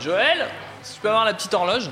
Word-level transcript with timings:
Joël, 0.00 0.46
si 0.82 0.94
tu 0.94 1.00
peux 1.00 1.08
avoir 1.08 1.24
la 1.24 1.34
petite 1.34 1.52
horloge 1.52 1.90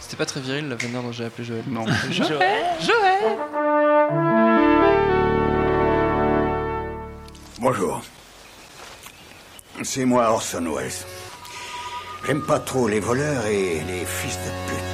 C'était 0.00 0.16
pas 0.16 0.26
très 0.26 0.40
viril 0.40 0.68
la 0.68 0.76
manière 0.76 1.02
dont 1.02 1.12
j'ai 1.12 1.26
appelé 1.26 1.46
Joël. 1.46 1.64
Non. 1.66 1.84
Joël 2.10 2.64
Joël 2.80 3.36
Bonjour. 7.60 8.00
C'est 9.82 10.04
moi 10.04 10.30
Orson 10.30 10.64
Welles. 10.74 10.90
J'aime 12.26 12.42
pas 12.42 12.58
trop 12.58 12.88
les 12.88 13.00
voleurs 13.00 13.46
et 13.46 13.80
les 13.86 14.04
fils 14.04 14.36
de 14.38 14.50
pute. 14.70 14.87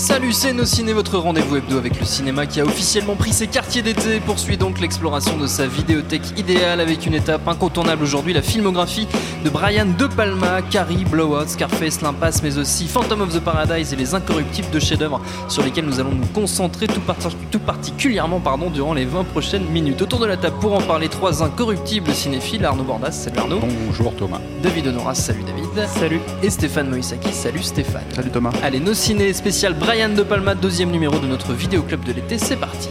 Salut, 0.00 0.32
c'est 0.32 0.54
Nos 0.54 0.64
Ciné, 0.64 0.94
votre 0.94 1.18
rendez-vous 1.18 1.56
hebdo 1.56 1.76
avec 1.76 2.00
le 2.00 2.06
cinéma 2.06 2.46
qui 2.46 2.58
a 2.58 2.64
officiellement 2.64 3.16
pris 3.16 3.34
ses 3.34 3.46
quartiers 3.48 3.82
d'été 3.82 4.16
et 4.16 4.20
poursuit 4.20 4.56
donc 4.56 4.80
l'exploration 4.80 5.36
de 5.36 5.46
sa 5.46 5.66
vidéothèque 5.66 6.38
idéale 6.38 6.80
avec 6.80 7.04
une 7.04 7.12
étape 7.12 7.46
incontournable 7.46 8.02
aujourd'hui, 8.02 8.32
la 8.32 8.40
filmographie 8.40 9.06
de 9.44 9.50
Brian 9.50 9.84
De 9.98 10.06
Palma, 10.06 10.62
Carrie, 10.62 11.04
Blowout, 11.04 11.46
Scarface, 11.48 12.00
L'Impasse, 12.00 12.42
mais 12.42 12.56
aussi 12.56 12.86
Phantom 12.88 13.20
of 13.20 13.34
the 13.34 13.40
Paradise 13.40 13.92
et 13.92 13.96
les 13.96 14.14
incorruptibles 14.14 14.70
de 14.70 14.80
chefs-d'œuvre 14.80 15.20
sur 15.48 15.62
lesquels 15.62 15.84
nous 15.84 16.00
allons 16.00 16.12
nous 16.14 16.26
concentrer 16.32 16.86
tout, 16.86 17.00
part- 17.02 17.16
tout 17.50 17.58
particulièrement 17.60 18.40
pardon, 18.40 18.70
durant 18.70 18.94
les 18.94 19.04
20 19.04 19.24
prochaines 19.24 19.66
minutes. 19.66 20.00
Autour 20.00 20.20
de 20.20 20.26
la 20.26 20.38
table 20.38 20.56
pour 20.62 20.72
en 20.72 20.80
parler, 20.80 21.08
trois 21.10 21.42
incorruptibles 21.42 22.12
cinéphiles, 22.14 22.64
Arnaud 22.64 22.84
Bordas, 22.84 23.12
salut 23.12 23.38
Arnaud, 23.38 23.60
Bonjour 23.86 24.14
Thomas. 24.16 24.40
David 24.62 24.86
Honoras, 24.88 25.14
salut 25.14 25.42
David, 25.44 25.88
salut, 25.88 26.20
et 26.42 26.48
Stéphane 26.48 26.88
Moïsaki, 26.88 27.32
salut 27.34 27.62
Stéphane. 27.62 28.02
Salut 28.14 28.30
Thomas. 28.30 28.50
Allez, 28.62 28.80
nos 28.80 28.94
ciné 28.94 29.30
spécial 29.34 29.74
Brian 29.74 29.89
De 29.90 30.22
Palma, 30.22 30.54
deuxième 30.54 30.92
numéro 30.92 31.18
de 31.18 31.26
notre 31.26 31.52
vidéo 31.52 31.82
club 31.82 32.04
de 32.04 32.12
l'été, 32.12 32.38
c'est 32.38 32.56
parti. 32.56 32.88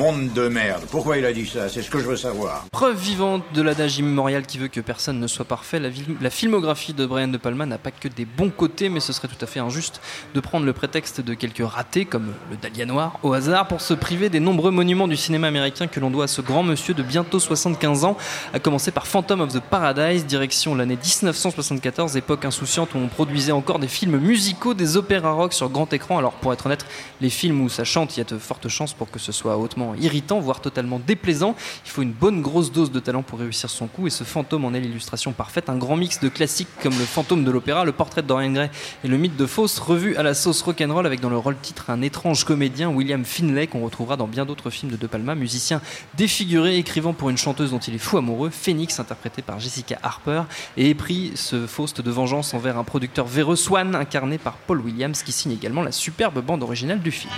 Monde 0.00 0.32
de 0.32 0.48
merde. 0.48 0.84
Pourquoi 0.90 1.18
il 1.18 1.26
a 1.26 1.32
dit 1.34 1.46
ça? 1.46 1.68
C'est 1.68 1.82
ce 1.82 1.90
que 1.90 1.98
je 1.98 2.06
veux 2.06 2.16
savoir. 2.16 2.64
Preuve 2.72 2.96
vivante 2.96 3.42
de 3.52 3.60
l'adage 3.60 3.98
immémorial 3.98 4.46
qui 4.46 4.56
veut 4.56 4.68
que 4.68 4.80
personne 4.80 5.20
ne 5.20 5.26
soit 5.26 5.44
parfait, 5.44 5.78
la, 5.78 6.30
filmographie 6.30 6.94
de 6.94 7.04
Brian 7.04 7.28
De 7.28 7.36
Palma 7.36 7.66
n'a 7.66 7.76
pas 7.76 7.90
que 7.90 8.08
des 8.08 8.24
bons 8.24 8.48
côtés, 8.48 8.88
mais 8.88 9.00
ce 9.00 9.12
serait 9.12 9.28
tout 9.28 9.36
à 9.42 9.46
fait 9.46 9.60
injuste 9.60 10.00
de 10.32 10.40
prendre 10.40 10.64
le 10.64 10.72
prétexte 10.72 11.20
de 11.20 11.34
quelques 11.34 11.62
ratés, 11.62 12.06
comme 12.06 12.32
le 12.50 12.56
Dahlia 12.56 12.86
Noir, 12.86 13.18
au 13.22 13.34
hasard 13.34 13.68
pour 13.68 13.82
se 13.82 13.92
priver 13.92 14.30
des 14.30 14.40
nombreux 14.40 14.70
monuments 14.70 15.06
du 15.06 15.18
cinéma 15.18 15.48
américain 15.48 15.86
que 15.86 16.00
l'on 16.00 16.10
doit 16.10 16.24
à 16.24 16.28
ce 16.28 16.40
grand 16.40 16.62
monsieur 16.62 16.94
de 16.94 17.02
bientôt 17.02 17.38
75 17.38 18.04
ans, 18.04 18.16
à 18.54 18.58
commencer 18.58 18.92
par 18.92 19.06
Phantom 19.06 19.42
of 19.42 19.52
the 19.52 19.60
Paradise, 19.60 20.24
direction 20.24 20.74
l'année 20.74 20.96
1974, 20.96 22.16
époque 22.16 22.46
insouciante 22.46 22.94
où 22.94 22.98
on 22.98 23.08
produisait 23.08 23.52
encore 23.52 23.78
des 23.78 23.88
films 23.88 24.16
musicaux, 24.16 24.72
des 24.72 24.96
opéras 24.96 25.32
rock 25.32 25.52
sur 25.52 25.68
grand 25.68 25.92
écran. 25.92 26.16
Alors 26.16 26.32
pour 26.32 26.54
être 26.54 26.64
honnête, 26.64 26.86
les 27.20 27.28
films 27.28 27.60
où 27.60 27.68
ça 27.68 27.84
chante, 27.84 28.16
il 28.16 28.20
y 28.20 28.22
a 28.22 28.24
de 28.24 28.38
fortes 28.38 28.68
chances 28.68 28.94
pour 28.94 29.10
que 29.10 29.18
ce 29.18 29.30
soit 29.30 29.58
hautement 29.58 29.89
irritant, 29.94 30.40
voire 30.40 30.60
totalement 30.60 31.00
déplaisant. 31.04 31.54
Il 31.84 31.90
faut 31.90 32.02
une 32.02 32.12
bonne 32.12 32.42
grosse 32.42 32.72
dose 32.72 32.90
de 32.90 33.00
talent 33.00 33.22
pour 33.22 33.38
réussir 33.38 33.70
son 33.70 33.86
coup 33.86 34.06
et 34.06 34.10
ce 34.10 34.24
fantôme 34.24 34.64
en 34.64 34.74
est 34.74 34.80
l'illustration 34.80 35.32
parfaite. 35.32 35.68
Un 35.68 35.76
grand 35.76 35.96
mix 35.96 36.20
de 36.20 36.28
classiques 36.28 36.68
comme 36.82 36.98
le 36.98 37.04
fantôme 37.04 37.44
de 37.44 37.50
l'opéra, 37.50 37.84
le 37.84 37.92
portrait 37.92 38.22
de 38.22 38.26
Dorian 38.26 38.52
Gray 38.52 38.70
et 39.04 39.08
le 39.08 39.16
mythe 39.16 39.36
de 39.36 39.46
Faust 39.46 39.78
revu 39.78 40.16
à 40.16 40.22
la 40.22 40.34
sauce 40.34 40.62
rock'n'roll 40.62 41.06
avec 41.06 41.20
dans 41.20 41.30
le 41.30 41.38
rôle 41.38 41.56
titre 41.60 41.90
un 41.90 42.02
étrange 42.02 42.44
comédien, 42.44 42.90
William 42.90 43.24
Finlay, 43.24 43.66
qu'on 43.66 43.80
retrouvera 43.80 44.16
dans 44.16 44.26
bien 44.26 44.44
d'autres 44.44 44.70
films 44.70 44.92
de 44.92 44.96
De 44.96 45.06
Palma, 45.06 45.34
musicien 45.34 45.80
défiguré, 46.14 46.76
écrivant 46.76 47.12
pour 47.12 47.30
une 47.30 47.38
chanteuse 47.38 47.70
dont 47.70 47.78
il 47.78 47.94
est 47.94 47.98
fou 47.98 48.18
amoureux, 48.18 48.50
Phoenix, 48.50 48.98
interprété 49.00 49.42
par 49.42 49.58
Jessica 49.60 49.98
Harper, 50.02 50.42
et 50.76 50.90
épris 50.90 51.32
ce 51.34 51.66
Faust 51.66 52.00
de 52.00 52.10
vengeance 52.10 52.54
envers 52.54 52.78
un 52.78 52.84
producteur 52.84 53.26
véreux, 53.26 53.56
Swan, 53.56 53.94
incarné 53.94 54.38
par 54.38 54.54
Paul 54.54 54.80
Williams, 54.80 55.22
qui 55.22 55.32
signe 55.32 55.52
également 55.52 55.82
la 55.82 55.92
superbe 55.92 56.40
bande 56.44 56.62
originale 56.62 57.00
du 57.00 57.10
film. 57.10 57.32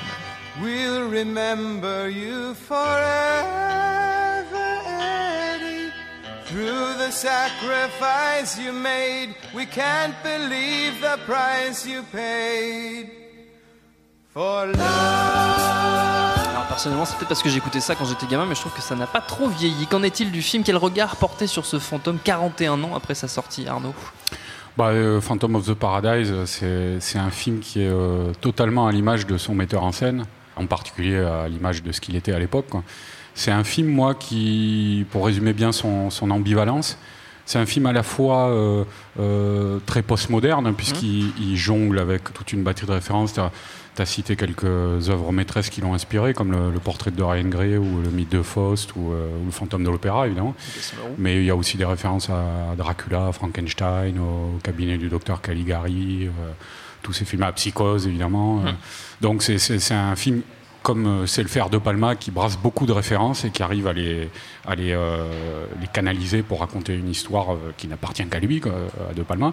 We'll 0.61 1.09
remember 1.09 2.11
you 2.11 2.55
forever, 2.55 3.57
Eddie. 4.87 5.91
Through 6.45 6.99
the 6.99 7.11
sacrifice 7.11 8.59
you 8.59 8.73
made, 8.73 9.35
we 9.55 9.65
can't 9.65 10.15
believe 10.23 11.01
the 11.01 11.19
price 11.25 11.87
you 11.87 12.03
paid 12.13 13.09
for 14.35 14.67
love. 14.67 14.77
Alors 16.51 16.67
personnellement, 16.69 17.07
c'est 17.07 17.17
peut-être 17.17 17.29
parce 17.29 17.43
que 17.43 17.49
j'écoutais 17.49 17.81
ça 17.81 17.95
quand 17.95 18.05
j'étais 18.05 18.27
gamin, 18.27 18.45
mais 18.45 18.55
je 18.55 18.61
trouve 18.61 18.75
que 18.75 18.83
ça 18.83 18.95
n'a 18.95 19.07
pas 19.07 19.23
trop 19.23 19.49
vieilli. 19.49 19.87
Qu'en 19.87 20.03
est-il 20.03 20.31
du 20.31 20.43
film 20.43 20.65
Quel 20.65 20.77
regard 20.77 21.17
porté 21.17 21.47
sur 21.47 21.65
ce 21.65 21.79
fantôme 21.79 22.19
41 22.23 22.85
ans 22.85 22.95
après 22.95 23.15
sa 23.15 23.27
sortie, 23.27 23.67
Arnaud? 23.67 23.95
Bah, 24.77 24.89
euh, 24.89 25.21
Phantom 25.23 25.57
of 25.57 25.67
the 25.67 25.75
Paradise, 25.75 26.33
c'est 26.45 26.99
c'est 27.01 27.19
un 27.19 27.31
film 27.31 27.61
qui 27.61 27.83
est 27.83 27.91
euh, 27.91 28.33
totalement 28.41 28.87
à 28.87 28.93
l'image 28.93 29.27
de 29.27 29.39
son 29.39 29.55
metteur 29.55 29.83
en 29.83 29.93
scène, 29.93 30.25
en 30.57 30.67
particulier 30.67 31.19
à 31.19 31.49
l'image 31.49 31.83
de 31.83 31.93
ce 31.93 32.01
qu'il 32.01 32.17
était 32.17 32.33
à 32.33 32.39
l'époque. 32.39 32.67
C'est 33.35 33.51
un 33.51 33.65
film, 33.65 33.89
moi, 33.89 34.15
qui, 34.15 35.07
pour 35.11 35.27
résumer 35.27 35.53
bien 35.53 35.73
son, 35.73 36.11
son 36.11 36.31
ambivalence, 36.31 36.99
c'est 37.45 37.59
un 37.59 37.67
film 37.67 37.87
à 37.87 37.93
la 37.93 38.03
fois 38.03 38.49
euh, 38.49 38.85
euh, 39.19 39.79
très 39.85 40.03
postmoderne, 40.03 40.67
hein, 40.67 40.75
puisqu'il 40.75 41.33
il 41.41 41.57
jongle 41.57 41.99
avec 41.99 42.33
toute 42.33 42.53
une 42.53 42.63
batterie 42.63 42.87
de 42.87 42.93
références. 42.93 43.35
Tu 43.35 43.41
as, 44.01 44.07
cité 44.07 44.37
quelques 44.37 44.65
œuvres 44.65 45.33
maîtresses 45.33 45.69
qui 45.69 45.81
l'ont 45.81 45.93
inspiré, 45.93 46.35
comme 46.35 46.53
le, 46.53 46.71
le 46.71 46.79
portrait 46.79 47.11
de 47.11 47.17
Dorian 47.17 47.49
Gray 47.49 47.77
ou 47.77 48.01
le 48.01 48.11
mythe 48.11 48.31
de 48.31 48.43
Faust 48.43 48.97
ou, 48.97 49.13
euh, 49.13 49.29
ou 49.43 49.47
le 49.47 49.51
fantôme 49.51 49.85
de 49.85 49.91
l'opéra, 49.91 50.27
évidemment. 50.27 50.55
Mais 51.19 51.37
il 51.37 51.45
y 51.45 51.51
a 51.51 51.57
aussi 51.57 51.77
des 51.77 51.85
références 51.85 52.31
à 52.31 52.75
Dracula, 52.77 53.27
à 53.29 53.33
Frankenstein, 53.33 54.19
au 54.19 54.59
cabinet 54.63 54.97
du 54.97 55.09
docteur 55.09 55.43
Caligari, 55.43 56.27
euh, 56.27 56.53
tous 57.03 57.13
ces 57.13 57.25
films 57.25 57.43
à 57.43 57.53
Psychose, 57.53 58.07
évidemment. 58.07 58.63
Euh, 58.67 58.73
Donc 59.21 59.43
c'est- 59.43 59.93
un 59.93 60.17
film 60.17 60.43
comme 60.83 61.07
euh, 61.07 61.27
c'est 61.27 61.43
le 61.43 61.49
faire 61.49 61.71
de 61.71 61.79
Palma 61.79 62.17
qui 62.17 62.31
brasse 62.33 62.57
beaucoup 62.59 62.87
de 62.87 62.93
références 62.93 63.45
et 63.45 63.51
qui 63.51 63.63
arrive 63.63 63.87
à 63.87 63.93
les, 63.93 64.29
à 64.67 64.75
les, 64.75 64.93
euh, 64.93 65.67
les 65.81 65.87
canaliser 65.87 66.43
pour 66.43 66.59
raconter 66.61 66.95
une 66.95 67.09
histoire 67.09 67.57
qui 67.77 67.87
n'appartient 67.87 68.25
qu'à 68.27 68.41
lui, 68.41 68.61
quoi, 68.61 68.73
à 69.11 69.15
De 69.15 69.23
Palma. 69.23 69.53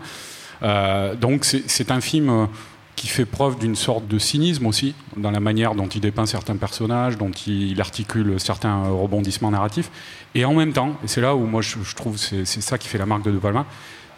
Euh, 0.64 1.16
donc 1.16 1.46
c'est 1.46 1.92
un 1.92 2.02
film 2.02 2.48
qui 2.96 3.08
fait 3.08 3.26
preuve 3.26 3.58
d'une 3.60 3.76
sorte 3.78 4.08
de 4.10 4.20
cynisme 4.20 4.66
aussi 4.66 4.94
dans 5.16 5.32
la 5.32 5.40
manière 5.40 5.74
dont 5.76 5.88
il 5.88 6.02
dépeint 6.02 6.26
certains 6.26 6.58
personnages, 6.58 7.18
dont 7.18 7.32
il 7.48 7.80
articule 7.80 8.38
certains 8.40 8.90
rebondissements 8.90 9.52
narratifs. 9.52 9.90
Et 10.36 10.44
en 10.46 10.54
même 10.54 10.74
temps, 10.74 10.96
et 11.04 11.08
c'est 11.08 11.22
là 11.22 11.34
où 11.36 11.46
moi 11.46 11.62
je, 11.62 11.78
je 11.82 11.96
trouve 11.96 12.18
c'est 12.18 12.44
ça 12.46 12.78
qui 12.78 12.88
fait 12.90 12.98
la 12.98 13.06
marque 13.06 13.24
de 13.24 13.32
De 13.32 13.38
Palma, 13.38 13.66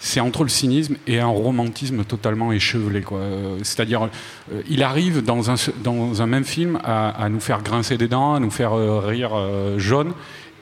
c'est 0.04 0.20
entre 0.20 0.42
le 0.42 0.50
cynisme 0.50 0.96
et 1.06 1.20
un 1.20 1.28
romantisme 1.28 2.04
totalement 2.04 2.52
échevelé. 2.52 3.04
quoi. 3.04 3.20
Euh, 3.20 3.60
C'est-à-dire, 3.62 4.10
euh, 4.52 4.62
il 4.68 4.82
arrive 4.82 5.24
dans 5.24 5.52
un, 5.52 5.56
dans 5.84 6.24
un 6.24 6.26
même 6.26 6.44
film 6.44 6.80
à, 6.84 7.30
nous 7.30 7.40
faire 7.40 7.62
grincer 7.62 7.98
des 7.98 8.08
dents, 8.08 8.34
à 8.34 8.40
nous 8.40 8.50
faire 8.50 8.74
euh, 8.74 9.00
rire 9.00 9.32
jaune, 9.78 10.14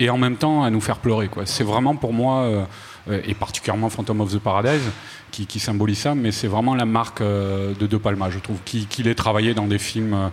et 0.02 0.10
en 0.10 0.18
même 0.18 0.36
temps 0.36 0.64
à 0.64 0.70
nous 0.70 0.82
faire 0.82 0.98
pleurer. 0.98 1.30
quoi. 1.30 1.46
C'est 1.46 1.64
vraiment 1.64 1.96
pour 1.96 2.12
moi, 2.12 2.68
et 3.26 3.34
particulièrement 3.34 3.90
Phantom 3.90 4.22
of 4.22 4.32
the 4.34 4.40
Paradise, 4.40 4.82
qui, 5.32 5.46
qui 5.46 5.60
symbolise 5.60 6.00
ça, 6.00 6.16
mais 6.16 6.32
c'est 6.32 6.48
vraiment 6.48 6.76
la 6.76 6.86
marque 6.86 7.22
euh, 7.22 7.74
de 7.80 7.88
De 7.88 7.98
Palma, 7.98 8.30
je 8.30 8.40
trouve, 8.40 8.58
qui- 8.66 8.86
qu'il 8.88 9.08
ait 9.08 9.16
travaillé 9.16 9.54
dans 9.54 9.68
des 9.68 9.78
films, 9.80 10.14
euh, 10.14 10.28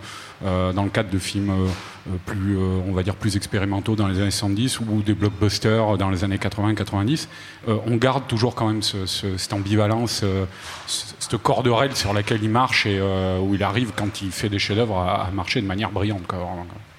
euh, 0.45 0.73
dans 0.73 0.83
le 0.83 0.89
cadre 0.89 1.09
de 1.09 1.19
films 1.19 1.49
euh, 1.49 1.67
euh, 2.09 2.15
plus, 2.25 2.57
euh, 2.57 2.79
on 2.87 2.93
va 2.93 3.03
dire, 3.03 3.15
plus 3.15 3.35
expérimentaux 3.35 3.95
dans 3.95 4.07
les 4.07 4.19
années 4.19 4.31
70 4.31 4.79
ou 4.79 5.01
des 5.05 5.13
blockbusters 5.13 5.97
dans 5.97 6.09
les 6.09 6.23
années 6.23 6.37
80-90. 6.37 7.27
Euh, 7.67 7.77
on 7.85 7.95
garde 7.95 8.27
toujours 8.27 8.55
quand 8.55 8.67
même 8.67 8.81
ce- 8.81 9.05
ce- 9.05 9.37
cette 9.37 9.53
ambivalence, 9.53 10.21
euh, 10.23 10.45
ce- 10.87 11.13
cette 11.19 11.37
corde 11.37 11.67
raide 11.67 11.95
sur 11.95 12.13
laquelle 12.13 12.39
il 12.43 12.49
marche 12.49 12.85
et 12.85 12.97
euh, 12.99 13.39
où 13.39 13.53
il 13.55 13.63
arrive, 13.63 13.91
quand 13.95 14.21
il 14.21 14.31
fait 14.31 14.49
des 14.49 14.59
chefs-d'œuvre, 14.59 14.97
à, 14.97 15.29
marcher 15.33 15.61
de 15.61 15.67
manière 15.67 15.91
brillante. 15.91 16.23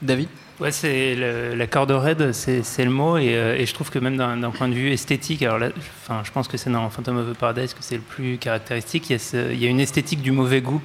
David? 0.02 0.28
Ouais, 0.60 0.72
c'est 0.72 1.14
la 1.14 1.66
corde 1.68 1.92
raide, 1.92 2.32
c'est 2.32 2.84
le 2.84 2.90
mot, 2.90 3.16
et, 3.16 3.36
euh, 3.36 3.54
et 3.56 3.64
je 3.64 3.72
trouve 3.72 3.90
que 3.90 4.00
même 4.00 4.16
d'un 4.16 4.50
point 4.50 4.66
de 4.66 4.74
vue 4.74 4.90
esthétique, 4.90 5.40
alors 5.44 5.58
là, 5.60 5.68
enfin, 6.02 6.22
je 6.24 6.32
pense 6.32 6.48
que 6.48 6.56
c'est 6.56 6.68
dans 6.70 6.90
Phantom 6.90 7.16
of 7.18 7.32
the 7.32 7.38
Paradise 7.38 7.74
que 7.74 7.82
c'est 7.82 7.94
le 7.94 8.00
plus 8.00 8.38
caractéristique. 8.38 9.08
Il 9.08 9.62
y, 9.62 9.66
a 9.66 9.70
une 9.70 9.78
esthétique 9.78 10.20
du 10.20 10.32
mauvais 10.32 10.60
goût 10.60 10.82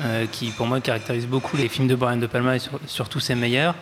euh, 0.00 0.26
qui, 0.32 0.46
pour 0.50 0.66
moi, 0.66 0.80
caractérise 0.80 1.28
beaucoup 1.28 1.56
les 1.56 1.68
films 1.68 1.86
de 1.86 1.94
Brian 1.94 2.16
De 2.16 2.26
Palma 2.26 2.56
et 2.56 2.58
sur- 2.58 2.80
surtout 2.86 3.20
ses 3.20 3.36
meilleurs. 3.36 3.76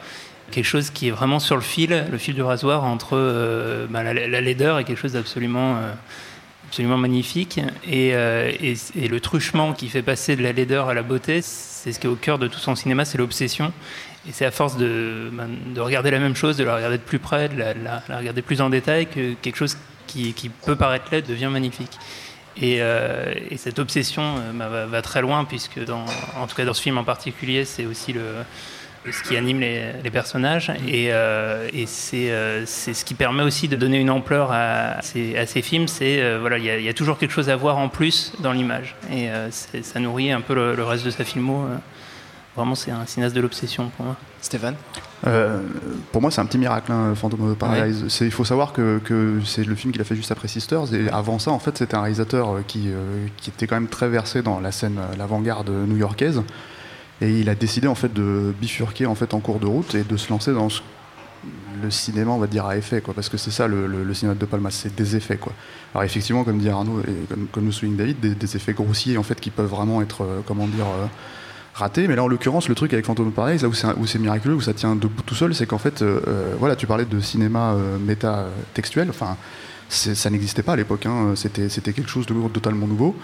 Quelque 0.51 0.67
chose 0.67 0.91
qui 0.91 1.09
est 1.09 1.13
vraiment 1.13 1.39
sur 1.39 1.55
le 1.57 1.63
fil, 1.63 2.05
le 2.11 2.19
fil 2.19 2.35
du 2.35 2.43
rasoir 2.43 2.85
entre 2.85 3.17
euh, 3.17 3.87
bah, 3.89 4.03
la, 4.03 4.13
la 4.13 4.41
laideur 4.43 4.79
et 4.79 4.85
quelque 4.85 4.99
chose 4.99 5.13
d'absolument 5.15 5.77
absolument 6.71 6.99
magnifique. 6.99 7.59
Et, 7.85 8.15
euh, 8.15 8.53
et- 8.61 9.09
le 9.09 9.21
truchement 9.21 9.73
qui 9.73 9.89
fait 9.89 10.03
passer 10.03 10.37
de 10.37 10.43
la 10.43 10.53
laideur 10.53 10.89
à 10.89 10.95
la 10.95 11.03
beauté, 11.03 11.43
c'est 11.43 11.93
ce 11.93 11.99
qui 11.99 12.07
est 12.07 12.11
au 12.11 12.15
cœur 12.15 12.39
de 12.39 12.47
tout 12.47 12.61
son 12.61 12.77
cinéma, 12.77 13.05
c'est 13.05 13.19
l'obsession. 13.19 13.73
Et 14.29 14.33
c'est 14.33 14.45
à 14.45 14.53
force 14.53 14.77
de, 14.77 15.31
ben, 15.33 15.49
de 15.75 15.81
regarder 15.81 16.13
la 16.13 16.21
même 16.21 16.37
chose, 16.37 16.57
de 16.57 16.63
la 16.63 16.77
regarder 16.77 16.99
de 16.99 17.03
plus 17.03 17.19
près, 17.19 17.49
de 17.49 17.57
la 17.59 18.17
regarder 18.19 18.41
plus 18.43 18.61
en 18.61 18.71
détail, 18.71 19.07
que 19.07 19.35
quelque 19.43 19.57
chose 19.57 19.77
qui, 20.07 20.33
qui 20.33 20.49
peut 20.49 20.77
paraître 20.77 21.07
laid 21.11 21.23
devient 21.23 21.49
magnifique. 21.51 21.99
Et, 22.57 22.77
euh, 22.81 23.35
et 23.51 23.57
cette 23.57 23.79
obsession 23.81 24.37
euh, 24.39 24.53
ben, 24.53 24.69
va, 24.69 24.87
va 24.87 25.03
très 25.03 25.23
loin, 25.23 25.45
puisque 25.45 25.85
dans, 25.85 26.05
en 26.39 26.47
tout 26.47 26.55
cas 26.55 26.65
dans 26.65 26.75
ce 26.75 26.83
film 26.83 26.99
en 26.99 27.05
particulier, 27.05 27.65
c'est 27.65 27.87
aussi 27.87 28.13
le, 28.13 28.23
ce 29.11 29.23
qui 29.23 29.37
anime 29.37 29.61
les, 29.61 29.93
les 30.05 30.11
personnages. 30.11 30.71
Et, 30.89 31.09
euh, 31.13 31.69
et 31.73 31.87
c'est 31.87 32.31
euh, 32.31 32.65
c'est 32.67 32.95
ce 32.95 33.05
qui 33.05 33.15
permet 33.15 33.43
aussi 33.43 33.69
de 33.69 33.77
donner 33.77 33.99
une 33.99 34.11
ampleur 34.11 34.51
à 34.53 35.01
ces, 35.03 35.37
à 35.37 35.47
ces 35.47 35.63
films. 35.63 35.89
C'est 35.89 36.21
euh, 36.21 36.39
voilà, 36.41 36.59
il 36.59 36.65
y, 36.65 36.71
a- 36.71 36.79
il 36.79 36.85
y 36.85 36.89
a 36.89 36.95
toujours 36.95 37.19
quelque 37.19 37.33
chose 37.33 37.49
à 37.51 37.57
voir 37.57 37.79
en 37.79 37.89
plus 37.89 38.33
dans 38.41 38.53
l'image. 38.53 38.97
Et 39.13 39.31
euh, 39.31 39.49
c'est- 39.51 39.83
ça 39.85 40.01
nourrit 40.01 40.31
un 40.33 40.41
peu 40.41 40.55
le, 40.55 40.75
le 40.75 40.85
reste 40.85 41.05
de 41.05 41.11
sa 41.11 41.25
filmo. 41.25 41.67
vraiment, 42.57 42.75
c'est 42.75 42.91
un 42.91 43.07
cinéaste 43.07 43.35
de 43.35 43.41
l'obsession 43.41 43.91
pour 43.97 44.07
moi. 44.07 44.17
Stéphane 44.43 44.75
Euh, 45.27 45.61
pour 46.13 46.21
moi, 46.23 46.31
c'est 46.31 46.41
un 46.41 46.47
petit 46.47 46.59
miracle, 46.59 46.91
hein, 46.93 47.13
Phantom 47.15 47.43
of 47.51 47.55
the 47.55 47.59
Paradise. 47.59 48.19
Il 48.23 48.31
faut 48.31 48.45
savoir 48.45 48.73
que, 48.73 48.99
que 49.05 49.39
c'est 49.45 49.65
le 49.65 49.75
film 49.75 49.93
qu'il 49.93 50.01
a 50.01 50.05
fait 50.05 50.17
juste 50.17 50.33
après 50.33 50.49
Sisters. 50.49 50.93
Et 50.95 51.09
avant 51.11 51.39
ça, 51.39 51.51
en 51.53 51.59
fait, 51.59 51.77
c'était 51.79 51.95
un 51.95 52.01
réalisateur 52.03 52.57
qui, 52.67 52.85
euh, 52.89 53.27
qui 53.37 53.51
était 53.51 53.67
quand 53.67 53.77
même 53.77 53.89
très 53.89 54.09
versé 54.09 54.43
dans 54.43 54.61
la 54.61 54.73
scène, 54.73 54.99
l'avant-garde 55.19 55.69
new-yorkaise. 55.71 56.43
Et 57.21 57.41
il 57.41 57.49
a 57.49 57.55
décidé 57.55 57.87
en 57.87 57.95
fait 57.95 58.13
de 58.13 58.55
bifurquer 58.61 59.07
en 59.07 59.15
fait 59.15 59.35
en 59.35 59.41
cours 59.41 59.59
de 59.59 59.67
route 59.67 59.95
et 59.95 60.05
de 60.05 60.17
se 60.17 60.31
lancer 60.31 60.53
dans 60.53 60.69
le 61.83 61.91
cinéma, 61.91 62.33
on 62.33 62.39
va 62.39 62.47
dire 62.47 62.67
à 62.67 62.77
effet, 62.77 63.01
quoi, 63.01 63.15
parce 63.15 63.29
que 63.29 63.37
c'est 63.37 63.51
ça 63.51 63.67
le, 63.67 64.15
cinéma 64.15 64.35
de 64.35 64.45
Palma, 64.45 64.71
c'est 64.71 64.95
des 64.95 65.17
effets, 65.17 65.37
quoi. 65.37 65.53
Alors 65.95 66.05
effectivement, 66.05 66.45
comme 66.45 66.59
dit 66.59 66.69
Arnaud 66.69 67.01
et 67.01 67.27
comme, 67.29 67.47
comme 67.47 67.67
le 67.67 67.73
souligne 67.73 67.97
David, 67.97 68.21
des, 68.21 68.57
effets 68.57 68.73
grossiers 68.73 69.17
en 69.17 69.23
fait 69.23 69.41
qui 69.41 69.51
peuvent 69.51 69.71
vraiment 69.71 70.03
être, 70.03 70.23
euh, 70.23 70.41
comment 70.47 70.67
dire, 70.67 70.87
euh, 70.87 71.07
ratés. 71.75 72.09
Mais 72.09 72.17
là, 72.17 72.25
en 72.25 72.29
l'occurrence, 72.29 72.69
le 72.69 72.75
truc 72.75 72.93
avec 72.93 73.09
of 73.09 73.31
Paradise, 73.33 73.63
là 73.63 73.69
où 73.97 74.07
c'est 74.07 74.19
miraculeux, 74.19 74.55
où 74.55 74.61
ça 74.61 74.75
tient 74.75 74.95
debout 74.95 75.23
tout 75.23 75.35
seul, 75.35 75.55
c'est 75.55 75.67
qu'en 75.67 75.79
fait, 75.79 76.03
euh, 76.03 76.55
voilà, 76.59 76.77
tu 76.77 76.87
parlais 76.87 77.05
de 77.05 77.21
cinéma 77.21 77.75
méta 78.01 78.47
textuel, 78.75 79.09
enfin. 79.11 79.37
Ça 79.93 80.31
n'existait 80.31 80.63
pas 80.63 80.75
à 80.75 80.77
l'époque, 80.77 81.05
hein. 81.07 81.35
c'était 81.35 81.93
quelque 81.93 82.09
chose 82.09 82.25
de 82.25 82.33
totalement 82.51 82.87
nouveau. 82.87 83.17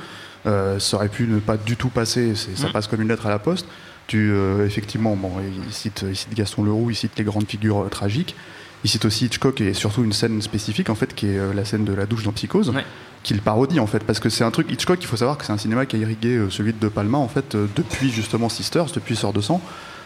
Euh, 0.46 0.78
ça 0.78 0.96
aurait 0.96 1.08
pu 1.08 1.26
ne 1.26 1.38
pas 1.40 1.56
du 1.56 1.76
tout 1.76 1.88
passer, 1.88 2.34
ça 2.34 2.68
Mm. 2.68 2.72
passe 2.72 2.86
comme 2.86 3.02
une 3.02 3.08
lettre 3.08 3.26
à 3.26 3.30
la 3.30 3.38
poste. 3.38 3.66
Tu, 4.06 4.30
euh, 4.30 4.64
effectivement, 4.64 5.16
bon, 5.16 5.32
il, 5.66 5.72
cite, 5.72 6.04
il 6.08 6.14
cite 6.16 6.32
Gaston 6.34 6.62
Leroux, 6.62 6.90
il 6.90 6.94
cite 6.94 7.12
les 7.18 7.24
grandes 7.24 7.48
figures 7.48 7.84
euh, 7.84 7.88
tragiques. 7.88 8.36
Il 8.84 8.90
cite 8.90 9.04
aussi 9.04 9.24
Hitchcock 9.26 9.60
et 9.60 9.74
surtout 9.74 10.04
une 10.04 10.12
scène 10.12 10.40
spécifique 10.42 10.90
en 10.90 10.94
fait, 10.94 11.14
qui 11.14 11.26
est 11.26 11.54
la 11.54 11.64
scène 11.64 11.84
de 11.84 11.92
la 11.92 12.06
douche 12.06 12.22
dans 12.22 12.30
Psychose, 12.32 12.70
Ouais. 12.70 12.84
qu'il 13.24 13.40
parodie 13.40 13.80
en 13.80 13.86
fait, 13.88 14.04
parce 14.04 14.20
que 14.20 14.28
c'est 14.28 14.44
un 14.44 14.52
truc 14.52 14.70
Hitchcock. 14.70 14.98
Il 15.00 15.06
faut 15.06 15.16
savoir 15.16 15.36
que 15.38 15.44
c'est 15.44 15.52
un 15.52 15.58
cinéma 15.58 15.86
qui 15.86 15.96
a 15.96 15.98
irrigué 15.98 16.40
celui 16.50 16.72
de 16.72 16.78
De 16.78 16.88
Palma 16.88 17.18
en 17.18 17.26
fait 17.26 17.56
depuis 17.74 18.10
justement 18.12 18.48
Sisters, 18.48 18.86
depuis 18.94 19.16
Sœur 19.16 19.32
de 19.32 19.40
sang. 19.40 19.60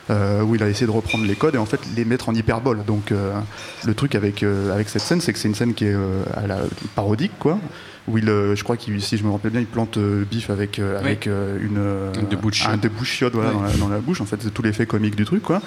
euh, 0.08 0.42
où 0.42 0.56
il 0.56 0.62
a 0.62 0.68
essayé 0.68 0.86
de 0.86 0.90
reprendre 0.90 1.24
les 1.24 1.36
codes 1.36 1.54
et 1.54 1.58
en 1.58 1.66
fait 1.66 1.78
les 1.94 2.04
mettre 2.04 2.28
en 2.30 2.34
hyperbole. 2.34 2.84
Donc 2.84 3.12
euh, 3.12 3.32
le 3.84 3.94
truc 3.94 4.16
avec, 4.16 4.42
euh, 4.42 4.72
avec 4.74 4.88
cette 4.88 5.02
scène, 5.02 5.20
c'est 5.20 5.32
que 5.32 5.38
c'est 5.38 5.46
une 5.46 5.54
scène 5.54 5.72
qui 5.74 5.84
est 5.84 5.94
à 6.34 6.46
la 6.48 6.56
parodique, 6.96 7.30
quoi. 7.38 7.58
Où 8.08 8.18
il, 8.18 8.28
euh, 8.28 8.56
je 8.56 8.64
crois 8.64 8.76
qu'il, 8.76 9.00
si 9.02 9.16
je 9.16 9.24
me 9.24 9.30
rappelle 9.30 9.50
bien, 9.52 9.60
il 9.60 9.66
plante 9.66 9.96
euh, 9.98 10.24
Biff 10.28 10.50
avec, 10.50 10.78
euh, 10.78 10.98
Oui. 11.00 11.06
avec 11.06 11.26
une, 11.26 11.78
Un 11.78 13.02
chiotte, 13.04 13.34
voilà, 13.34 13.50
Oui. 13.50 13.56
dans, 13.56 13.62
la, 13.62 13.72
dans 13.76 13.88
la 13.88 13.98
bouche. 13.98 14.20
En 14.20 14.24
fait, 14.26 14.38
c'est 14.42 14.52
tout 14.52 14.62
l'effet 14.62 14.86
comique 14.86 15.16
du 15.16 15.24
truc, 15.24 15.42
quoi. 15.42 15.60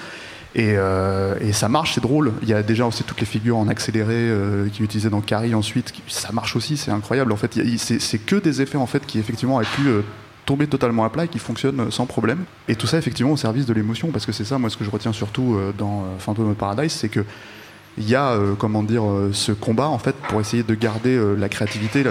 Et, 0.56 0.74
euh, 0.78 1.36
et 1.42 1.52
ça 1.52 1.68
marche, 1.70 1.94
c'est 1.96 2.02
drôle. 2.02 2.32
Il 2.44 2.50
y 2.50 2.54
a 2.54 2.62
déjà 2.62 2.86
aussi 2.86 3.04
toutes 3.04 3.20
les 3.20 3.26
figures 3.26 3.58
en 3.58 3.68
accéléré 3.68 4.14
euh, 4.16 4.68
qui 4.72 4.84
utilisaient 4.84 5.10
dans 5.10 5.22
Carrie 5.22 5.56
ensuite. 5.56 5.92
qui- 5.92 6.04
ça 6.08 6.32
marche 6.32 6.56
aussi, 6.56 6.78
c'est 6.78 6.92
incroyable. 6.92 7.32
En 7.32 7.38
fait, 7.38 7.60
c'est 7.78 8.20
que 8.20 8.36
des 8.36 8.62
effets 8.62 8.78
en 8.78 8.86
fait 8.86 9.04
qui 9.06 9.18
effectivement 9.20 9.56
auraient 9.56 9.66
pu 9.66 9.88
euh, 9.88 10.02
tomber 10.46 10.68
totalement 10.68 11.06
à 11.06 11.10
plat 11.10 11.26
et 11.26 11.28
qui 11.28 11.40
fonctionnent 11.40 11.90
sans 11.90 12.06
problème. 12.06 12.40
Et 12.68 12.76
tout 12.76 12.86
ça 12.86 12.98
effectivement 13.00 13.32
au 13.32 13.38
service 13.38 13.66
de 13.66 13.74
l'émotion, 13.74 14.10
parce 14.12 14.26
que 14.28 14.32
c'est 14.32 14.44
ça, 14.46 14.60
moi, 14.60 14.70
ce 14.70 14.78
que 14.78 14.84
je 14.84 14.92
retiens 14.92 15.14
surtout 15.14 15.58
dans 15.78 16.04
Phantom 16.20 16.52
of 16.52 16.58
Paradise, 16.58 16.92
c'est 16.92 17.10
que 17.10 17.22
il 17.98 18.10
y 18.10 18.16
a, 18.16 18.32
euh, 18.32 18.54
comment 18.58 18.84
dire, 18.84 19.04
euh, 19.08 19.32
ce 19.34 19.52
combat 19.52 19.88
en 19.88 20.00
fait 20.00 20.16
pour 20.30 20.42
essayer 20.42 20.64
de 20.64 20.74
garder 20.76 21.16
euh, 21.16 21.36
la 21.36 21.50
créativité. 21.50 22.04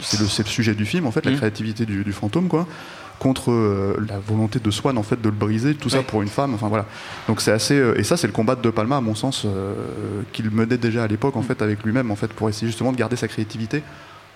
C'est 0.00 0.20
le, 0.20 0.26
sujet 0.26 0.74
du 0.74 0.86
film 0.86 1.06
en 1.06 1.10
fait, 1.10 1.24
la 1.24 1.30
Mhm. 1.32 1.38
créativité 1.38 1.86
du, 1.86 2.04
du 2.04 2.12
fantôme 2.12 2.48
quoi, 2.48 2.66
contre 3.18 3.50
euh, 3.52 3.96
la 4.08 4.18
volonté 4.18 4.58
de 4.58 4.70
Swan 4.70 4.98
en 4.98 5.02
fait 5.02 5.20
de 5.20 5.28
le 5.28 5.34
briser, 5.34 5.74
tout 5.74 5.88
ça 5.88 6.02
pour 6.02 6.20
une 6.22 6.28
femme. 6.28 6.52
Enfin 6.54 6.68
voilà. 6.68 6.84
Donc 7.28 7.40
c'est 7.40 7.52
assez 7.52 7.74
euh, 7.74 7.98
et 7.98 8.02
ça 8.04 8.16
c'est 8.16 8.26
le 8.26 8.32
combat 8.32 8.54
de 8.56 8.62
De 8.62 8.70
Palma 8.70 8.96
à 8.98 9.00
mon 9.00 9.14
sens 9.14 9.44
euh, 9.46 9.72
qu'il 10.32 10.50
menait 10.50 10.76
déjà 10.78 11.04
à 11.04 11.06
l'époque 11.06 11.36
en 11.36 11.42
fait 11.42 11.62
avec 11.62 11.82
lui-même 11.84 12.10
en 12.10 12.16
fait 12.16 12.32
pour 12.32 12.48
essayer 12.48 12.66
justement 12.66 12.92
de 12.92 12.96
garder 12.96 13.16
sa 13.16 13.28
créativité 13.28 13.82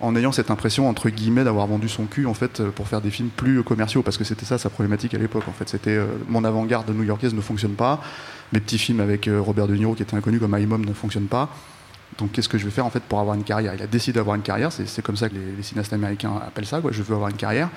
en 0.01 0.15
ayant 0.15 0.33
cette 0.33 0.51
impression 0.51 0.89
entre 0.89 1.11
guillemets 1.11 1.45
d'avoir 1.45 1.67
vendu 1.67 1.89
son 1.89 2.05
cul 2.07 2.27
en 2.27 2.35
fait 2.35 2.61
euh, 2.61 2.71
pour 2.71 2.87
faire 2.89 3.01
des 3.01 3.11
films 3.11 3.31
plus 3.31 3.63
commerciaux 3.63 4.03
parce 4.03 4.17
que 4.17 4.25
c'était 4.25 4.45
ça 4.47 4.59
sa 4.59 4.71
problématique 4.71 5.15
à 5.15 5.19
l'époque 5.19 5.45
en 5.49 5.53
fait 5.53 5.69
c'était 5.69 5.97
euh, 5.97 6.07
mon 6.29 6.45
avant-garde 6.45 6.89
new-yorkaise 6.91 7.35
ne 7.35 7.41
fonctionne 7.41 7.73
pas 7.75 8.01
mes 8.53 8.61
petits 8.61 8.79
films 8.79 9.01
avec 9.01 9.27
euh, 9.27 9.41
Robert 9.41 9.67
De 9.67 9.75
Niro 9.75 9.95
qui 9.95 10.03
était 10.03 10.17
inconnu 10.17 10.39
comme 10.39 10.57
Mom 10.67 10.85
ne 10.85 10.93
fonctionnent 10.93 11.27
pas 11.27 11.49
donc 12.17 12.33
qu'est-ce 12.33 12.49
que 12.49 12.59
je 12.59 12.65
vais 12.65 12.71
faire 12.71 12.87
en 12.87 12.91
fait 12.91 13.03
pour 13.03 13.21
avoir 13.21 13.37
une 13.37 13.45
carrière? 13.45 13.75
Il 13.75 13.83
a 13.83 13.87
décidé 13.87 14.17
d'avoir 14.17 14.35
une 14.35 14.43
carrière, 14.43 14.73
c'est 14.73 15.03
comme 15.03 15.17
ça 15.17 15.29
que 15.29 15.35
les, 15.35 15.57
les 15.57 15.63
cinéastes 15.63 15.93
américains 15.93 16.33
appellent 16.45 16.67
ça, 16.67 16.81
quoi. 16.81 16.91
je 16.91 17.03
veux 17.03 17.15
avoir 17.15 17.29
une 17.29 17.37
carrière. 17.37 17.69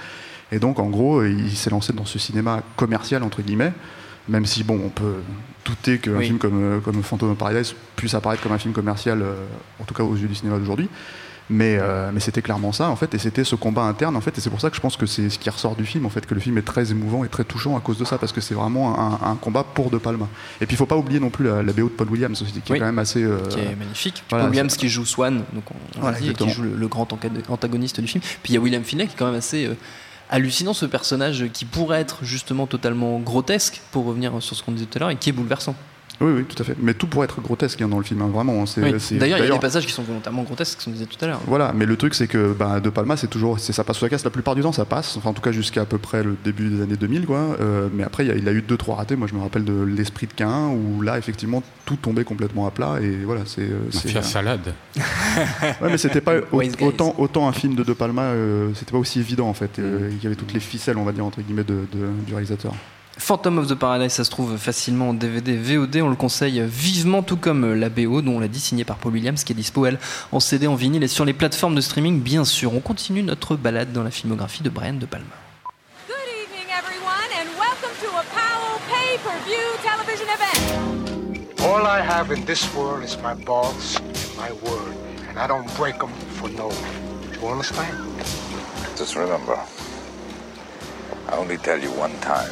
Et 0.52 0.58
donc 0.58 0.80
en 0.80 0.90
gros, 0.90 1.24
il 1.24 1.56
s'est 1.56 1.70
lancé 1.70 1.94
dans 1.94 2.06
ce 2.06 2.18
cinéma 2.18 2.64
commercial 2.76 3.24
entre 3.24 3.42
guillemets, 3.42 3.74
même 4.30 4.46
si 4.46 4.64
bon, 4.64 4.80
on 4.84 4.90
peut 4.90 5.16
douter 5.66 6.00
qu'un 6.00 6.14
Oui. 6.18 6.26
film 6.26 6.38
comme, 6.38 6.64
euh, 6.64 6.80
comme 6.80 7.04
Phantom 7.04 7.32
of 7.32 7.38
Paradise 7.38 7.76
puisse 7.96 8.14
apparaître 8.14 8.42
comme 8.42 8.52
un 8.54 8.58
film 8.58 8.74
commercial, 8.74 9.22
euh, 9.22 9.36
en 9.80 9.84
tout 9.84 9.94
cas 9.94 10.04
aux 10.04 10.16
yeux 10.16 10.28
du 10.28 10.36
cinéma 10.36 10.58
d'aujourd'hui. 10.58 10.90
Mais, 11.54 11.76
euh, 11.78 12.12
mais 12.14 12.22
c'était 12.22 12.42
clairement 12.42 12.72
ça 12.72 12.88
en 12.90 12.96
fait, 12.96 13.14
et 13.14 13.18
c'était 13.18 13.44
ce 13.44 13.56
combat 13.56 13.82
interne 13.82 14.16
en 14.16 14.22
fait, 14.22 14.38
et 14.38 14.42
c'est 14.42 14.50
pour 14.50 14.62
ça 14.62 14.70
que 14.70 14.76
je 14.78 14.82
pense 14.82 14.96
que 14.96 15.06
c'est 15.06 15.30
ce 15.30 15.38
qui 15.38 15.50
ressort 15.50 15.76
du 15.76 15.86
film 15.86 16.06
en 16.06 16.10
fait, 16.10 16.26
que 16.26 16.34
le 16.34 16.40
film 16.40 16.58
est 16.58 16.62
très 16.62 16.92
émouvant 16.92 17.26
et 17.26 17.28
très 17.28 17.44
touchant 17.44 17.76
à 17.76 17.82
cause 17.82 17.98
de 17.98 18.06
ça, 18.06 18.18
parce 18.18 18.32
que 18.32 18.40
c'est 18.40 18.54
vraiment 18.54 18.98
un, 18.98 19.20
un 19.32 19.36
combat 19.36 19.66
pour 19.66 19.90
De 19.92 19.98
Palma. 19.98 20.30
Et 20.62 20.66
puis 20.66 20.76
il 20.76 20.78
faut 20.78 20.86
pas 20.86 20.96
oublier 20.96 21.20
non 21.20 21.30
plus 21.30 21.46
la, 21.46 21.62
la 21.62 21.74
BO 21.74 21.84
de 21.84 21.90
Paul 21.90 22.10
Williams 22.10 22.42
aussi, 22.42 22.54
qui 22.62 22.72
Oui. 22.72 22.78
est 22.78 22.80
quand 22.80 22.86
même 22.86 23.00
assez. 23.00 23.22
euh, 23.22 23.38
qui 23.50 23.60
est 23.60 23.76
magnifique. 23.76 24.24
voilà, 24.30 24.46
Paul 24.46 24.52
Williams 24.52 24.78
qui 24.78 24.88
joue 24.88 25.06
Swan, 25.06 25.44
donc 25.52 25.64
on, 25.72 25.76
on 25.98 26.02
Voilà, 26.02 26.18
l'a 26.20 26.24
dit, 26.24 26.30
et 26.30 26.34
qui 26.34 26.50
joue 26.50 26.64
le, 26.64 26.74
le 26.76 26.88
grand 26.88 27.08
antagoniste 27.50 28.00
du 28.00 28.08
film. 28.08 28.24
Puis 28.44 28.54
il 28.54 28.56
y 28.56 28.58
a 28.58 28.62
William 28.62 28.84
Finney 28.86 29.08
qui 29.08 29.14
est 29.16 29.18
quand 29.18 29.26
même 29.26 29.36
assez 29.36 29.66
euh, 29.66 29.74
hallucinant, 30.30 30.74
ce 30.74 30.86
personnage 30.86 31.48
qui 31.52 31.66
pourrait 31.66 32.00
être 32.00 32.20
justement 32.24 32.66
totalement 32.66 33.20
grotesque, 33.20 33.82
pour 33.92 34.06
revenir 34.06 34.32
sur 34.42 34.56
ce 34.56 34.64
qu'on 34.64 34.72
disait 34.72 34.86
tout 34.86 34.98
à 34.98 35.00
l'heure, 35.02 35.10
et 35.10 35.18
qui 35.18 35.28
est 35.30 35.34
bouleversant. 35.34 35.76
Oui, 36.22 36.32
oui, 36.38 36.44
tout 36.46 36.62
à 36.62 36.66
fait. 36.66 36.76
Mais 36.82 36.94
tout 36.94 37.08
pourrait 37.08 37.26
être 37.26 37.42
grotesque 37.42 37.82
hein, 37.82 37.88
dans 37.88 37.98
le 37.98 38.04
film, 38.04 38.22
hein, 38.22 38.30
vraiment. 38.32 38.66
c'est- 38.66 38.82
Oui. 38.82 38.94
c'est- 39.00 39.16
D'ailleurs, 39.16 39.40
il 39.40 39.46
y 39.46 39.50
a 39.50 39.54
des 39.54 39.60
passages 39.60 39.86
qui 39.86 39.92
sont 39.92 40.04
volontairement 40.04 40.44
grotesques, 40.44 40.80
ce 40.80 40.86
qu'on 40.86 40.92
disait 40.92 41.06
tout 41.06 41.18
à 41.24 41.28
l'heure. 41.28 41.42
Voilà, 41.48 41.74
mais 41.76 41.86
le 41.86 41.98
truc 41.98 42.14
c'est 42.14 42.28
que 42.28 42.54
bah, 42.54 42.80
De 42.80 42.90
Palma 42.90 43.18
c'est 43.18 43.28
toujours, 43.28 43.60
c'est 43.60 43.74
ça 43.74 43.84
passe 43.84 43.98
ou 43.98 44.02
ça 44.02 44.10
casse. 44.10 44.24
La 44.24 44.30
plupart 44.30 44.56
du 44.56 44.62
temps 44.62 44.72
ça 44.72 44.86
passe, 44.86 45.18
enfin 45.18 45.32
en 45.32 45.34
tout 45.34 45.42
cas 45.42 45.52
jusqu'à 45.52 45.82
à 45.82 45.86
peu 45.86 45.98
près 45.98 46.24
le 46.24 46.36
début 46.44 46.70
des 46.70 46.82
années 46.82 46.96
2000 46.96 47.26
quoi. 47.26 47.58
Euh, 47.60 47.90
mais 47.94 48.04
après 48.04 48.24
il 48.26 48.28
y 48.30 48.32
a- 48.32 48.36
il 48.36 48.48
a 48.48 48.52
eu 48.52 48.62
deux 48.62 48.78
trois 48.78 48.96
ratés. 48.96 49.16
Moi 49.16 49.28
je 49.28 49.34
me 49.36 49.42
rappelle 49.42 49.64
de 49.66 49.82
l'esprit 49.84 50.28
de 50.28 50.34
Cain 50.34 50.68
où 50.70 51.02
là 51.02 51.18
effectivement 51.18 51.64
tout 51.86 51.96
tombait 51.96 52.24
complètement 52.24 52.68
à 52.68 52.72
plat 52.72 53.00
et 53.02 53.24
voilà 53.26 53.42
c'est. 53.46 53.62
euh, 53.62 53.80
c'est- 53.92 54.06
Mafia 54.06 54.22
salade. 54.22 54.74
Ouais, 55.82 55.90
mais 55.90 55.98
c'était 55.98 56.22
pas 56.22 56.34
autant 56.82 57.16
autant 57.18 57.48
un 57.48 57.52
film 57.54 57.76
de 57.76 57.84
De 57.84 57.94
Palma, 57.94 58.22
euh, 58.24 58.70
c'était 58.76 58.92
pas 58.92 58.98
aussi 59.00 59.20
évident 59.20 59.48
en 59.48 59.54
fait. 59.54 59.80
Euh, 59.80 60.10
il 60.12 60.24
y 60.24 60.28
avait 60.28 60.36
toutes 60.36 60.54
les 60.54 60.60
ficelles 60.60 60.98
on 60.98 61.04
va 61.04 61.12
dire 61.12 61.26
entre 61.26 61.42
guillemets 61.42 61.64
de, 61.64 61.80
de- 61.92 62.10
du 62.26 62.34
réalisateur. 62.34 62.74
Phantom 63.22 63.60
of 63.60 63.68
the 63.68 63.76
Paradise, 63.76 64.14
ça 64.14 64.24
se 64.24 64.32
trouve 64.32 64.58
facilement 64.58 65.10
en 65.10 65.14
DVD, 65.14 65.56
VOD, 65.56 65.98
on 65.98 66.10
le 66.10 66.16
conseille 66.16 66.60
vivement, 66.66 67.22
tout 67.22 67.38
comme 67.38 67.76
la 67.76 67.88
BO, 67.88 68.24
dont 68.24 68.38
on 68.38 68.40
l'a 68.40 68.48
dit, 68.48 68.60
signée 68.60 68.84
par 68.84 68.98
Paul 68.98 69.14
Williams, 69.14 69.44
qui 69.44 69.54
est 69.54 69.56
dispo, 69.56 69.86
elle, 69.86 70.00
en 70.32 70.40
CD, 70.40 70.66
en 70.66 70.74
vinyle 70.74 71.04
et 71.04 71.08
sur 71.08 71.24
les 71.24 71.32
plateformes 71.32 71.76
de 71.76 71.82
streaming, 71.82 72.20
bien 72.20 72.44
sûr. 72.46 72.74
On 72.74 72.80
continue 72.80 73.22
notre 73.22 73.56
balade 73.56 73.94
dans 73.94 74.02
la 74.02 74.10
filmographie 74.10 74.64
de 74.64 74.70
Brian 74.70 74.96
De 74.96 75.06
Palma. 75.06 75.28
Good 76.08 76.16
evening, 76.44 76.66
everyone, 76.76 77.30
and 77.40 77.48
welcome 77.60 77.94
to 78.02 78.08
a 78.18 78.24
Powell 78.34 78.82
pay-per-view 78.90 79.78
television 79.84 80.28
event. 80.28 81.62
All 81.62 81.86
I 81.86 82.02
have 82.02 82.36
in 82.36 82.44
this 82.46 82.68
world 82.76 83.04
is 83.04 83.18
my 83.22 83.36
balls 83.46 83.98
and 83.98 84.36
my 84.36 84.52
word, 84.68 84.96
and 85.30 85.38
I 85.38 85.48
don't 85.48 85.70
break 85.78 86.00
them 86.00 86.12
for 86.40 86.50
no 86.50 86.70
one. 86.70 87.40
You 87.40 87.48
understand? 87.48 87.96
Just 88.98 89.16
remember, 89.16 89.60
I 91.30 91.38
only 91.38 91.58
tell 91.58 91.80
you 91.80 91.92
one 91.92 92.20
time. 92.22 92.52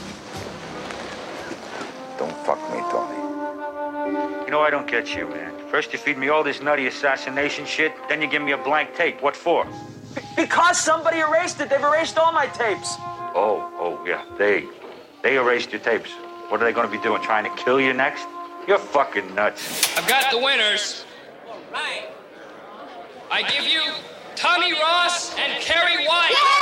Don't 2.50 2.58
fuck 2.58 2.74
me, 2.74 2.82
Tony. 2.90 4.46
You 4.46 4.50
know, 4.50 4.62
I 4.62 4.72
don't 4.72 4.88
get 4.88 5.14
you, 5.14 5.28
man. 5.28 5.54
First, 5.70 5.94
you 5.94 6.00
feed 6.00 6.18
me 6.18 6.30
all 6.30 6.44
this 6.44 6.64
nutty 6.64 6.88
assassination 6.88 7.64
shit, 7.64 7.94
then 8.08 8.24
you 8.24 8.28
give 8.28 8.42
me 8.42 8.54
a 8.54 8.58
blank 8.58 8.96
tape. 8.96 9.22
What 9.22 9.36
for? 9.36 9.68
Because 10.36 10.80
somebody 10.80 11.20
erased 11.20 11.62
it. 11.62 11.70
They've 11.70 11.80
erased 11.80 12.18
all 12.18 12.32
my 12.32 12.48
tapes. 12.48 12.96
Oh, 13.36 13.70
oh, 13.78 14.04
yeah, 14.04 14.26
they. 14.40 14.66
They 15.22 15.38
erased 15.38 15.72
your 15.72 15.82
tapes. 15.82 16.10
What 16.50 16.60
are 16.60 16.66
they 16.66 16.72
gonna 16.72 16.88
be 16.88 16.98
doing? 16.98 17.22
Trying 17.22 17.44
to 17.44 17.64
kill 17.64 17.80
you 17.80 17.94
next? 17.94 18.26
You're 18.68 18.80
fucking 18.80 19.36
nuts. 19.36 19.96
I've 19.96 20.08
got 20.08 20.32
the 20.32 20.40
winners. 20.40 21.06
All 21.48 21.60
right. 21.72 22.10
I 23.30 23.44
give 23.44 23.66
you 23.66 23.84
Tommy 24.36 24.74
Ross 24.74 25.38
and 25.38 25.62
Kerry 25.62 26.04
White. 26.08 26.59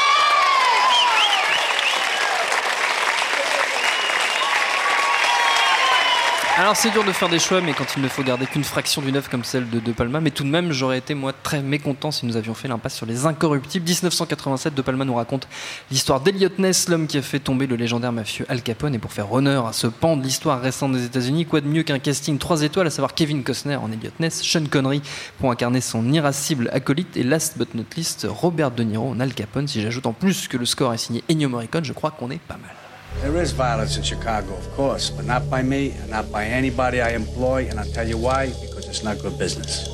Alors 6.60 6.76
c'est 6.76 6.90
dur 6.90 7.04
de 7.04 7.12
faire 7.12 7.30
des 7.30 7.38
choix, 7.38 7.62
mais 7.62 7.74
quand 7.74 7.86
il 7.96 8.02
ne 8.02 8.08
faut 8.08 8.24
garder 8.24 8.48
qu'une 8.48 8.64
fraction 8.64 9.04
d'une 9.04 9.16
œuvre 9.16 9.30
comme 9.30 9.44
celle 9.44 9.70
de 9.70 9.80
De 9.80 9.92
Palma, 9.92 10.20
mais 10.20 10.32
tout 10.32 10.44
de 10.44 10.50
même 10.50 10.72
j'aurais 10.72 10.98
été 10.98 11.14
moi 11.14 11.32
très 11.32 11.62
mécontent 11.62 12.10
si 12.10 12.26
nous 12.26 12.36
avions 12.36 12.56
fait 12.56 12.68
l'impasse 12.68 12.96
sur 12.96 13.06
les 13.06 13.28
incorruptibles. 13.28 13.86
1987, 13.86 14.74
De 14.74 14.82
Palma 14.82 15.06
nous 15.06 15.14
raconte 15.14 15.48
l'histoire 15.92 16.20
d'Eliot 16.20 16.50
Ness, 16.58 16.90
l'homme 16.90 17.06
qui 17.06 17.20
a 17.20 17.22
fait 17.22 17.38
tomber 17.38 17.68
le 17.68 17.76
légendaire 17.76 18.12
mafieux 18.12 18.48
Al 18.50 18.64
Capone, 18.64 18.96
et 18.96 18.98
pour 18.98 19.14
faire 19.14 19.32
honneur 19.32 19.68
à 19.68 19.74
ce 19.74 19.86
pan 19.86 20.18
de 20.18 20.24
l'histoire 20.24 20.60
récente 20.60 20.94
des 20.94 21.06
États-Unis, 21.06 21.46
quoi 21.46 21.62
de 21.62 21.68
mieux 21.68 21.84
qu'un 21.84 22.00
casting 22.00 22.40
3 22.40 22.64
étoiles, 22.64 22.88
à 22.88 22.90
savoir 22.90 23.14
Kevin 23.14 23.44
Costner 23.44 23.76
en 23.76 23.92
Elliot 23.92 24.10
Ness, 24.20 24.42
Sean 24.42 24.66
Connery 24.66 25.04
pour 25.38 25.52
incarner 25.52 25.80
son 25.80 26.12
irascible 26.12 26.72
acolyte, 26.74 27.18
et 27.18 27.24
last 27.24 27.60
but 27.60 27.76
not 27.76 27.86
least 27.96 28.26
Robert 28.28 28.72
De 28.72 28.82
Niro 28.82 29.12
en 29.12 29.20
Al 29.20 29.36
Capone. 29.36 29.68
Si 29.68 29.80
j'ajoute 29.80 30.08
en 30.08 30.14
plus 30.14 30.48
que 30.48 30.58
le 30.58 30.66
score 30.66 30.92
est 30.92 30.98
signé 30.98 31.24
Ennio 31.30 31.50
Morricone, 31.50 31.86
je 31.86 31.94
crois 31.94 32.10
qu'on 32.10 32.32
est 32.32 32.42
pas 32.42 32.58
mal. 32.58 32.87
There 33.22 33.36
is 33.42 33.52
violence 33.52 33.98
in 33.98 34.04
Chicago, 34.04 34.54
of 34.54 34.70
course, 34.76 35.10
but 35.10 35.26
not 35.26 35.50
by 35.50 35.64
me 35.64 35.92
and 35.92 36.10
not 36.12 36.32
by 36.32 36.46
anybody 36.46 37.02
I 37.02 37.12
employ, 37.16 37.68
and 37.70 37.80
I'll 37.80 37.92
tell 37.92 38.08
you 38.08 38.18
why, 38.18 38.54
because 38.62 38.88
it's 38.88 39.04
not 39.04 39.20
good 39.22 39.38
business. 39.40 39.90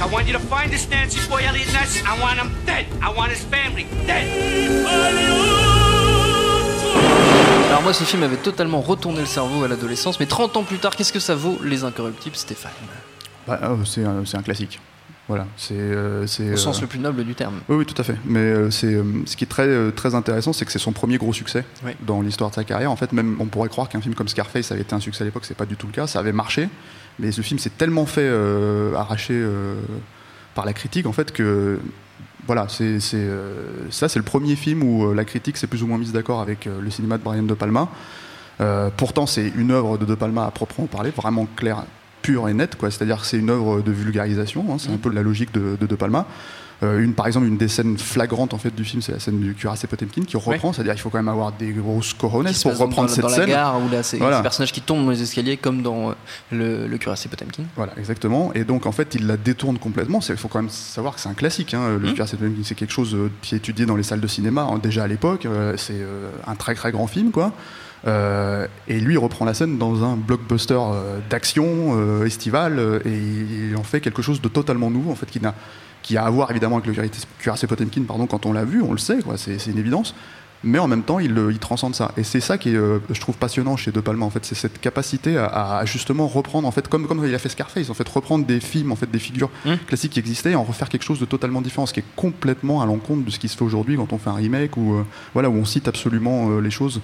I 0.00 0.06
want 0.10 0.26
you 0.26 0.32
to 0.32 0.38
find 0.38 0.70
this 0.70 0.88
Nancy 0.88 1.20
boy, 1.28 1.42
Elliot 1.44 1.70
Ness. 1.72 2.02
I 2.06 2.18
want 2.20 2.38
him 2.38 2.50
dead. 2.64 2.86
I 3.02 3.10
want 3.10 3.30
his 3.30 3.44
family 3.44 3.86
dead. 4.06 4.26
Alors 7.68 7.82
moi 7.82 7.92
ce 7.92 8.04
film 8.04 8.22
avait 8.22 8.36
totalement 8.36 8.80
retourné 8.80 9.20
le 9.20 9.26
cerveau 9.26 9.64
à 9.64 9.68
l'adolescence, 9.68 10.18
mais 10.18 10.26
30 10.26 10.56
ans 10.56 10.62
plus 10.62 10.78
tard, 10.78 10.96
qu'est-ce 10.96 11.12
que 11.12 11.20
ça 11.20 11.34
vaut 11.34 11.58
Les 11.62 11.84
Incorruptibles, 11.84 12.36
Stéphane? 12.36 12.72
Bah, 13.46 13.58
euh, 13.62 13.76
c'est 13.84 14.04
un, 14.04 14.24
c'est 14.24 14.38
un 14.38 14.42
classique. 14.42 14.80
Voilà, 15.28 15.46
c'est 15.56 15.74
euh, 15.76 16.22
Au 16.24 16.56
sens 16.56 16.78
euh, 16.78 16.82
le 16.82 16.86
plus 16.86 17.00
noble 17.00 17.24
du 17.24 17.34
terme. 17.34 17.60
Oui, 17.68 17.76
oui, 17.76 17.86
tout 17.86 18.00
à 18.00 18.04
fait. 18.04 18.14
Mais 18.24 18.38
euh, 18.38 18.70
c'est 18.70 18.96
ce 19.24 19.36
qui 19.36 19.42
est 19.42 19.48
très 19.48 19.90
très 19.90 20.14
intéressant, 20.14 20.52
c'est 20.52 20.64
que 20.64 20.70
c'est 20.70 20.78
son 20.78 20.92
premier 20.92 21.18
gros 21.18 21.32
succès 21.32 21.64
Oui. 21.84 21.92
dans 22.00 22.20
l'histoire 22.20 22.50
de 22.50 22.54
sa 22.54 22.62
carrière. 22.62 22.92
En 22.92 22.96
fait, 22.96 23.12
même 23.12 23.36
on 23.40 23.46
pourrait 23.46 23.68
croire 23.68 23.88
qu'un 23.88 24.00
film 24.00 24.14
comme 24.14 24.28
Scarface 24.28 24.70
avait 24.70 24.82
été 24.82 24.94
un 24.94 25.00
succès 25.00 25.22
à 25.22 25.24
l'époque, 25.24 25.44
c'est 25.44 25.56
pas 25.56 25.66
du 25.66 25.76
tout 25.76 25.88
le 25.88 25.92
cas. 25.92 26.06
Ça 26.06 26.20
avait 26.20 26.32
marché, 26.32 26.68
mais 27.18 27.32
ce 27.32 27.40
film 27.40 27.58
s'est 27.58 27.70
tellement 27.70 28.06
fait 28.06 28.28
arracher 28.96 29.44
par 30.54 30.64
la 30.64 30.72
critique 30.72 31.06
en 31.06 31.12
fait 31.12 31.32
que 31.32 31.80
voilà, 32.46 32.66
c'est 32.68 33.00
ça, 33.90 34.08
c'est 34.08 34.18
le 34.20 34.24
premier 34.24 34.54
film 34.54 34.84
où 34.84 35.12
la 35.12 35.24
critique 35.24 35.56
s'est 35.56 35.66
plus 35.66 35.82
ou 35.82 35.88
moins 35.88 35.98
mise 35.98 36.12
d'accord 36.12 36.40
avec 36.40 36.66
le 36.66 36.90
cinéma 36.90 37.18
de 37.18 37.24
Brian 37.24 37.42
De 37.42 37.54
Palma. 37.54 37.88
Pourtant, 38.96 39.26
c'est 39.26 39.48
une 39.56 39.72
œuvre 39.72 39.98
de 39.98 40.04
De 40.04 40.14
Palma 40.14 40.46
à 40.46 40.52
proprement 40.52 40.86
parler, 40.86 41.10
vraiment 41.10 41.48
claire, 41.56 41.82
pure 42.26 42.48
et 42.48 42.54
nette. 42.54 42.74
quoi. 42.76 42.90
C'est-à-dire 42.90 43.20
que 43.20 43.26
c'est 43.26 43.38
une 43.38 43.50
œuvre 43.50 43.80
de 43.82 43.92
vulgarisation. 43.92 44.64
hein, 44.70 44.76
c'est 44.78 44.90
un 44.92 44.96
peu 45.04 45.10
la 45.10 45.22
logique 45.22 45.52
de 45.52 45.76
De, 45.80 45.86
de 45.86 45.96
Palma. 45.96 46.26
Euh, 46.82 46.98
une, 47.02 47.14
par 47.14 47.26
exemple, 47.26 47.46
une 47.46 47.56
des 47.56 47.68
scènes 47.68 47.96
flagrantes 47.96 48.52
en 48.52 48.58
fait 48.58 48.74
du 48.74 48.84
film, 48.84 49.00
c'est 49.00 49.12
la 49.12 49.18
scène 49.18 49.40
du 49.40 49.54
cuirassé 49.54 49.86
Potemkin 49.86 50.22
qui 50.30 50.36
reprend. 50.36 50.74
C'est-à-dire 50.74 50.92
qu'il 50.92 51.00
faut 51.00 51.08
quand 51.08 51.22
même 51.24 51.34
avoir 51.38 51.50
des 51.52 51.70
grosses 51.72 52.08
se 52.08 52.14
pour 52.14 52.30
reprendre 52.32 53.08
dans, 53.08 53.14
cette 53.14 53.22
dans 53.22 53.30
scène. 53.30 53.48
la 53.48 53.54
gare 53.56 53.80
où 53.82 53.88
là 53.90 54.02
c'est 54.02 54.18
Voilà. 54.18 54.36
ces 54.38 54.42
personnages 54.42 54.72
qui 54.72 54.82
tombent 54.82 55.06
dans 55.06 55.10
les 55.10 55.22
escaliers 55.22 55.56
comme 55.56 55.80
dans 55.82 56.10
euh, 56.10 56.14
le, 56.52 56.86
le 56.86 56.98
cuirassé 56.98 57.30
Potemkin. 57.30 57.62
Voilà, 57.76 57.92
exactement. 57.96 58.52
Et 58.54 58.64
donc, 58.64 58.84
en 58.84 58.92
fait, 58.92 59.14
il 59.14 59.26
la 59.26 59.38
détourne 59.38 59.78
complètement. 59.78 60.20
Il 60.28 60.36
faut 60.36 60.48
quand 60.48 60.60
même 60.60 60.70
savoir 60.70 61.14
que 61.14 61.20
c'est 61.22 61.30
un 61.30 61.38
classique. 61.42 61.72
hein. 61.72 61.96
Le 61.98 62.12
cuirassé 62.12 62.36
Potemkin, 62.36 62.60
c'est 62.62 62.74
quelque 62.74 62.92
chose 62.92 63.14
euh, 63.14 63.30
qui 63.40 63.54
est 63.54 63.58
étudié 63.58 63.86
dans 63.86 63.96
les 63.96 64.02
salles 64.02 64.20
de 64.20 64.26
cinéma 64.28 64.68
hein, 64.70 64.78
déjà 64.78 65.04
à 65.04 65.08
l'époque. 65.08 65.46
Euh, 65.46 65.74
c'est 65.78 66.00
un 66.46 66.56
très 66.56 66.74
très 66.74 66.92
grand 66.92 67.06
film, 67.06 67.30
quoi. 67.30 67.52
Euh, 68.06 68.66
et 68.86 69.00
lui, 69.00 69.14
il 69.14 69.18
reprend 69.18 69.44
la 69.44 69.54
scène 69.54 69.78
dans 69.78 70.04
un 70.04 70.16
blockbuster 70.16 70.78
euh, 70.78 71.18
d'action 71.28 71.64
euh, 71.96 72.24
estival 72.24 72.78
euh, 72.78 73.00
et 73.04 73.70
il 73.70 73.76
en 73.76 73.82
fait 73.82 74.00
quelque 74.00 74.22
chose 74.22 74.40
de 74.40 74.48
totalement 74.48 74.90
nouveau, 74.90 75.10
en 75.10 75.16
fait, 75.16 75.26
qui 76.02 76.16
a 76.16 76.24
à 76.24 76.30
voir 76.30 76.50
évidemment 76.52 76.76
avec 76.76 76.86
le 76.86 76.92
cuirassé- 77.40 77.66
Potemkin, 77.66 78.02
pardon, 78.06 78.26
quand 78.26 78.46
on 78.46 78.52
l'a 78.52 78.64
vu, 78.64 78.80
on 78.80 78.92
le 78.92 78.98
sait, 78.98 79.18
quoi. 79.22 79.36
C'est 79.36 79.66
une 79.66 79.78
évidence. 79.78 80.14
Mais 80.64 80.78
en 80.78 80.88
même 80.88 81.02
temps, 81.02 81.18
il, 81.18 81.36
il 81.50 81.58
transcende 81.58 81.94
ça. 81.94 82.12
Et 82.16 82.22
c'est 82.24 82.40
ça 82.40 82.58
qui 82.58 82.70
est, 82.70 82.74
je 83.10 83.20
trouve, 83.20 83.36
passionnant 83.36 83.76
chez 83.76 83.92
De 83.92 84.00
Palma. 84.00 84.24
En 84.24 84.30
fait, 84.30 84.44
c'est 84.44 84.54
cette 84.54 84.80
capacité 84.80 85.36
à, 85.36 85.78
à 85.78 85.84
justement 85.84 86.26
reprendre, 86.28 86.66
en 86.66 86.70
fait, 86.70 86.88
comme, 86.88 87.06
comme 87.06 87.24
il 87.26 87.34
a 87.34 87.38
fait 87.38 87.50
Scarface, 87.50 87.90
en 87.90 87.94
fait, 87.94 88.08
reprendre 88.08 88.46
des 88.46 88.60
films, 88.60 88.90
en 88.90 88.96
fait, 88.96 89.10
des 89.10 89.18
figures 89.18 89.50
classiques 89.86 90.12
qui 90.12 90.18
existaient, 90.20 90.52
et 90.52 90.56
en 90.56 90.62
refaire 90.64 90.88
quelque 90.88 91.04
chose 91.04 91.20
de 91.20 91.24
totalement 91.26 91.60
différent, 91.60 91.86
ce 91.86 91.92
qui 91.92 92.00
est 92.00 92.04
complètement 92.16 92.80
à 92.82 92.86
l'encontre 92.86 93.24
de 93.24 93.30
ce 93.30 93.38
qui 93.38 93.48
se 93.48 93.56
fait 93.56 93.64
aujourd'hui 93.64 93.96
quand 93.96 94.12
on 94.12 94.18
fait 94.18 94.30
un 94.30 94.34
remake 94.34 94.76
ou 94.76 95.04
voilà 95.34 95.50
où 95.50 95.54
on 95.54 95.64
cite 95.64 95.88
absolument 95.88 96.58
les 96.58 96.70
choses 96.70 97.00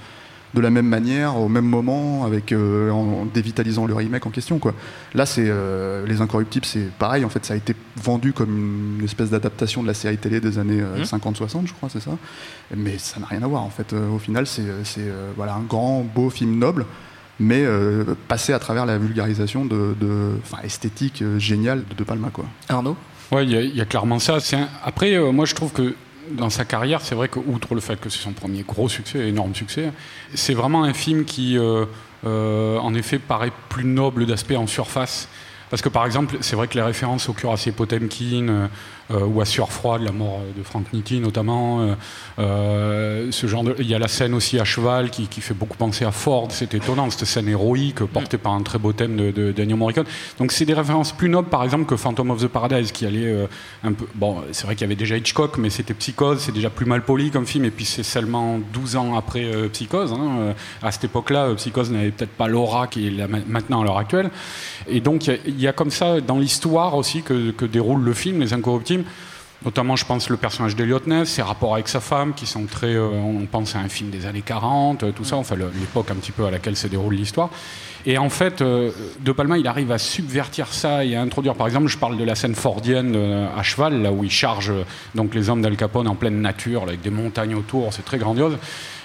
de 0.55 0.61
la 0.61 0.71
même 0.71 0.87
manière, 0.87 1.37
au 1.39 1.49
même 1.49 1.65
moment, 1.65 2.25
avec 2.25 2.53
euh, 2.53 2.91
en, 2.91 3.23
en 3.23 3.25
dévitalisant 3.25 3.87
le 3.87 3.95
remake 3.95 4.27
en 4.27 4.31
question. 4.31 4.59
Quoi. 4.59 4.75
Là, 5.15 5.25
c'est 5.25 5.47
euh, 5.47 6.07
les 6.07 6.21
Incorruptibles, 6.21 6.67
c'est 6.67 6.91
pareil. 6.99 7.25
En 7.25 7.29
fait, 7.31 7.45
ça 7.47 7.55
a 7.55 7.57
été 7.57 7.75
vendu 7.97 8.33
comme 8.33 8.97
une 8.99 9.05
espèce 9.05 9.31
d'adaptation 9.31 9.83
de 9.83 9.87
la 9.89 9.95
série 9.95 10.19
télé 10.19 10.41
des 10.41 10.59
années 10.59 10.81
euh, 10.81 10.99
Mhm. 10.99 11.05
50-60, 11.05 11.67
je 11.67 11.73
crois, 11.73 11.89
c'est 11.91 12.01
ça. 12.03 12.11
Mais 12.77 12.99
ça 12.99 13.19
n'a 13.21 13.27
rien 13.27 13.43
à 13.43 13.47
voir. 13.47 13.63
En 13.63 13.71
fait, 13.71 13.93
Euh, 13.93 14.09
au 14.11 14.19
final, 14.19 14.47
c'est 14.47 14.63
euh, 14.99 15.31
voilà 15.37 15.55
un 15.55 15.63
grand, 15.63 16.03
beau 16.15 16.29
film 16.31 16.59
noble. 16.59 16.85
Mais 17.41 17.65
euh, 17.65 18.05
passé 18.29 18.53
à 18.53 18.59
travers 18.59 18.85
la 18.87 18.99
vulgarisation 18.99 19.65
de, 19.65 19.95
de- 19.99 20.33
enfin, 20.45 20.59
esthétique 20.63 21.23
euh, 21.23 21.39
géniale 21.39 21.83
de 21.89 21.95
De 21.95 22.05
Palma, 22.05 22.29
quoi. 22.31 22.45
Arnaud? 22.69 22.97
Ouais, 23.33 23.45
il 23.45 23.51
y, 23.51 23.57
a- 23.57 23.63
il 23.63 23.75
y 23.75 23.81
a 23.81 23.87
clairement 23.87 24.19
ça. 24.19 24.37
Un- 24.53 24.69
Après, 24.85 25.15
euh, 25.17 25.33
moi, 25.33 25.47
je 25.47 25.55
trouve 25.55 25.73
que 25.73 25.95
dans 26.37 26.51
sa 26.51 26.65
carrière, 26.65 27.01
c'est 27.01 27.15
vrai 27.15 27.29
que, 27.29 27.39
outre 27.39 27.75
le 27.75 27.81
fait 27.81 28.01
que 28.01 28.09
c'est 28.09 28.23
son 28.23 28.33
premier 28.33 28.63
gros 28.63 28.89
succès, 28.89 29.29
énorme 29.29 29.55
succès, 29.55 29.93
c'est 30.35 30.55
vraiment 30.55 30.85
un 30.85 30.95
film 30.95 31.25
qui, 31.25 31.59
euh, 31.59 31.85
euh, 32.25 32.79
en 32.79 32.95
effet, 32.95 33.19
paraît 33.19 33.53
plus 33.69 33.85
noble 33.85 34.27
d'aspect 34.27 34.57
en 34.57 34.67
surface. 34.67 35.29
Parce 35.71 35.81
que, 35.81 35.89
par 35.89 36.05
exemple, 36.05 36.37
c'est 36.41 36.57
vrai 36.57 36.69
que 36.69 36.75
les 36.75 36.83
références 36.83 37.29
au 37.29 37.33
cuirassé 37.33 37.73
Potemkin 37.73 38.69
euh, 39.13 39.17
euh, 39.23 39.27
ou 39.27 39.41
à 39.41 39.45
Surfroid, 39.45 39.99
la 39.99 40.13
mort 40.13 40.41
de 40.57 40.63
Frank 40.63 40.85
Nitti 40.93 41.21
notamment, 41.21 41.81
euh, 41.83 41.95
euh, 42.39 43.29
ce 43.31 43.47
genre 43.47 43.63
de... 43.65 43.75
il 43.79 43.87
y 43.89 43.95
a 43.95 43.99
la 43.99 44.09
scène 44.09 44.35
aussi 44.35 44.59
à 44.59 44.65
cheval 44.65 45.11
qui, 45.11 45.27
qui 45.29 45.41
fait 45.41 45.55
beaucoup 45.55 45.77
penser 45.77 46.05
à 46.05 46.11
Ford. 46.13 46.49
C'est 46.51 46.75
étonnant, 46.75 47.09
cette 47.11 47.25
scène 47.27 47.49
héroïque 47.49 48.01
portée 48.05 48.39
par 48.39 48.53
un 48.53 48.63
très 48.63 48.79
beau 48.79 48.93
thème 48.93 49.17
de, 49.17 49.31
de, 49.31 49.53
d'Ennio 49.53 49.77
Morricone. 49.77 50.05
Donc, 50.39 50.53
c'est 50.53 50.65
des 50.65 50.75
références 50.75 51.13
plus 51.13 51.29
nobles, 51.29 51.49
par 51.49 51.63
exemple, 51.65 51.87
que 51.87 51.97
Phantom 51.97 52.31
of 52.31 52.43
the 52.43 52.49
Paradise, 52.49 52.93
qui 52.93 53.07
allait 53.07 53.27
euh, 53.27 53.47
un 53.85 53.93
peu. 53.93 54.07
Bon, 54.15 54.43
c'est 54.53 54.65
vrai 54.67 54.75
qu'il 54.75 54.83
y 54.83 54.89
avait 54.89 54.97
déjà 54.97 55.17
Hitchcock, 55.17 55.59
mais 55.59 55.71
c'était 55.71 55.95
Psychose, 55.95 56.41
c'est 56.41 56.53
déjà 56.53 56.71
plus 56.71 56.87
mal 56.87 57.03
poli 57.03 57.31
comme 57.31 57.47
film, 57.47 57.65
et 57.65 57.71
puis 57.71 57.85
c'est 57.85 58.03
seulement 58.03 58.59
12 58.73 58.97
ans 58.97 59.17
après 59.17 59.45
euh, 59.45 59.69
Psychose. 59.69 60.13
hein. 60.13 60.31
Euh, 60.41 60.53
À 60.83 60.91
cette 60.93 61.05
époque-là, 61.05 61.47
euh, 61.47 61.55
Psychose 61.55 61.91
n'avait 61.91 62.11
peut-être 62.11 62.31
pas 62.31 62.49
l'aura 62.49 62.87
qu'il 62.87 63.21
a 63.21 63.29
ma- 63.29 63.39
maintenant 63.47 63.83
à 63.83 63.85
l'heure 63.85 63.99
actuelle. 63.99 64.31
Et 64.89 65.01
donc, 65.01 65.27
il 65.27 65.59
y 65.59 65.63
y, 65.63 65.69
a 65.69 65.73
comme 65.73 65.91
ça, 65.91 66.21
dans 66.21 66.39
l'histoire 66.39 66.97
aussi, 66.97 67.23
que, 67.23 67.51
que 67.53 67.65
déroule 67.65 68.03
le 68.03 68.15
film, 68.15 68.41
Les 68.41 68.53
Incorruptibles. 68.53 69.02
Notamment, 69.65 69.95
je 69.95 70.05
pense, 70.05 70.29
le 70.29 70.37
personnage 70.37 70.75
d'Eliot 70.75 71.03
Ness, 71.07 71.29
ses 71.29 71.43
rapports 71.43 71.75
avec 71.75 71.87
sa 71.87 72.01
femme, 72.01 72.35
qui 72.35 72.47
sont 72.47 72.65
très. 72.65 72.95
euh, 72.95 73.11
on 73.11 73.47
pense 73.47 73.77
à 73.77 73.79
un 73.79 73.89
film 73.89 74.11
des 74.11 74.27
années 74.27 74.43
40, 74.43 75.05
euh, 75.05 75.13
tout 75.13 75.25
ça, 75.25 75.37
enfin, 75.37 75.55
l'époque 75.57 76.11
un 76.11 76.17
petit 76.17 76.33
peu 76.33 76.45
à 76.45 76.51
laquelle 76.51 76.77
se 76.77 76.89
déroule 76.89 77.15
l'histoire. 77.15 77.51
Et 78.05 78.19
en 78.19 78.29
fait, 78.29 78.61
euh, 78.61 78.91
De 79.21 79.31
Palma, 79.31 79.59
il 79.59 79.69
arrive 79.69 79.93
à 79.93 79.99
subvertir 79.99 80.67
ça 80.73 81.05
et 81.05 81.15
à 81.15 81.23
introduire, 81.23 81.55
par 81.55 81.69
exemple, 81.69 81.87
je 81.87 81.97
parle 81.97 82.17
de 82.17 82.25
la 82.25 82.35
scène 82.35 82.57
fordienne 82.57 83.17
à 83.57 83.63
cheval, 83.63 84.03
là 84.03 84.11
où 84.11 84.25
il 84.25 84.31
charge 84.31 84.73
donc 85.15 85.33
les 85.35 85.49
hommes 85.49 85.63
d'Al 85.63 85.77
Capone 85.77 86.09
en 86.09 86.17
pleine 86.17 86.41
nature, 86.41 86.83
avec 86.83 87.01
des 87.01 87.11
montagnes 87.11 87.55
autour, 87.55 87.93
c'est 87.93 88.05
très 88.05 88.19
grandiose. 88.19 88.59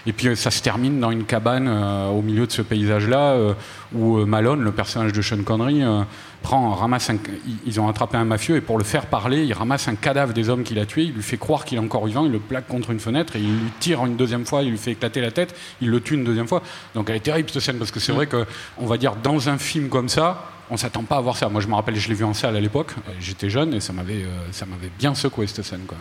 Et 0.08 0.14
puis 0.14 0.30
euh, 0.30 0.36
ça 0.36 0.50
se 0.52 0.62
termine 0.64 1.00
dans 1.00 1.12
une 1.12 1.26
cabane 1.26 1.68
euh, 1.68 2.08
au 2.08 2.22
milieu 2.24 2.48
de 2.48 2.52
ce 2.52 2.62
paysage-là, 2.64 3.34
euh, 3.34 3.54
où 3.94 4.18
Malone, 4.26 4.62
le 4.64 4.72
personnage 4.72 5.12
de 5.14 5.22
Sean 5.22 5.44
Connery, 5.44 5.84
euh, 5.84 6.02
prend, 6.42 6.72
ramasse 6.74 7.10
un, 7.10 7.18
ils- 7.66 7.80
ont 7.80 7.90
attrapé 7.90 8.16
un 8.18 8.24
mafieux 8.24 8.56
et 8.56 8.62
pour 8.62 8.78
le 8.78 8.84
faire 8.86 9.08
parler, 9.08 9.44
il 9.44 9.54
ramasse 9.54 9.88
un 9.90 9.96
cadavre 9.96 10.34
des 10.34 10.48
hommes 10.50 10.64
qu'il 10.64 10.80
a 10.80 10.86
tués, 10.86 11.04
il 11.04 11.14
lui 11.14 11.22
fait 11.24 11.38
croire 11.38 11.66
qu'il 11.66 11.78
est 11.78 11.82
encore 11.82 12.06
vivant, 12.06 12.26
il 12.26 12.32
le 12.32 12.40
plaque 12.40 12.68
contre 12.68 12.92
une 12.92 13.00
fenêtre 13.02 13.36
et 13.36 13.40
il 13.40 13.50
lui 13.52 13.70
tire 13.80 14.06
une 14.06 14.16
deuxième 14.16 14.46
fois, 14.46 14.64
il 14.64 14.70
lui 14.72 14.78
fait 14.78 14.92
éclater 14.92 15.20
la 15.20 15.32
tête, 15.32 15.54
il 15.82 15.90
le 15.90 16.00
tue 16.00 16.14
une 16.16 16.24
deuxième 16.24 16.48
fois. 16.48 16.64
Donc 16.96 17.10
elle 17.10 17.18
est 17.18 17.20
terrible 17.22 17.50
cette 17.50 17.62
scène 17.64 17.78
parce 17.78 17.92
que 17.92 18.00
c'est 18.00 18.14
vrai 18.14 18.28
que, 18.28 18.46
on 18.78 18.86
va 18.86 18.98
dire, 18.98 19.16
dans 19.22 19.50
un 19.50 19.58
film 19.58 19.90
comme 19.90 20.08
ça, 20.10 20.46
on 20.70 20.78
s'attend 20.78 21.04
pas 21.04 21.18
à 21.18 21.22
voir 21.22 21.36
ça. 21.38 21.48
Moi, 21.50 21.62
je 21.62 21.68
me 21.68 21.76
rappelle, 21.76 21.96
je 21.96 22.08
l'ai 22.10 22.14
vu 22.16 22.24
en 22.26 22.34
salle 22.34 22.56
à 22.56 22.60
l'époque. 22.62 22.92
J'étais 23.22 23.50
jeune 23.50 23.74
et 23.74 23.80
ça 23.80 23.94
m'avait, 23.94 24.24
euh, 24.24 24.28
ça 24.52 24.66
m'avait 24.66 24.92
bien 25.00 25.16
secoué 25.16 25.48
cette 25.48 25.64
scène. 25.64 25.84
Quoi. 25.88 25.98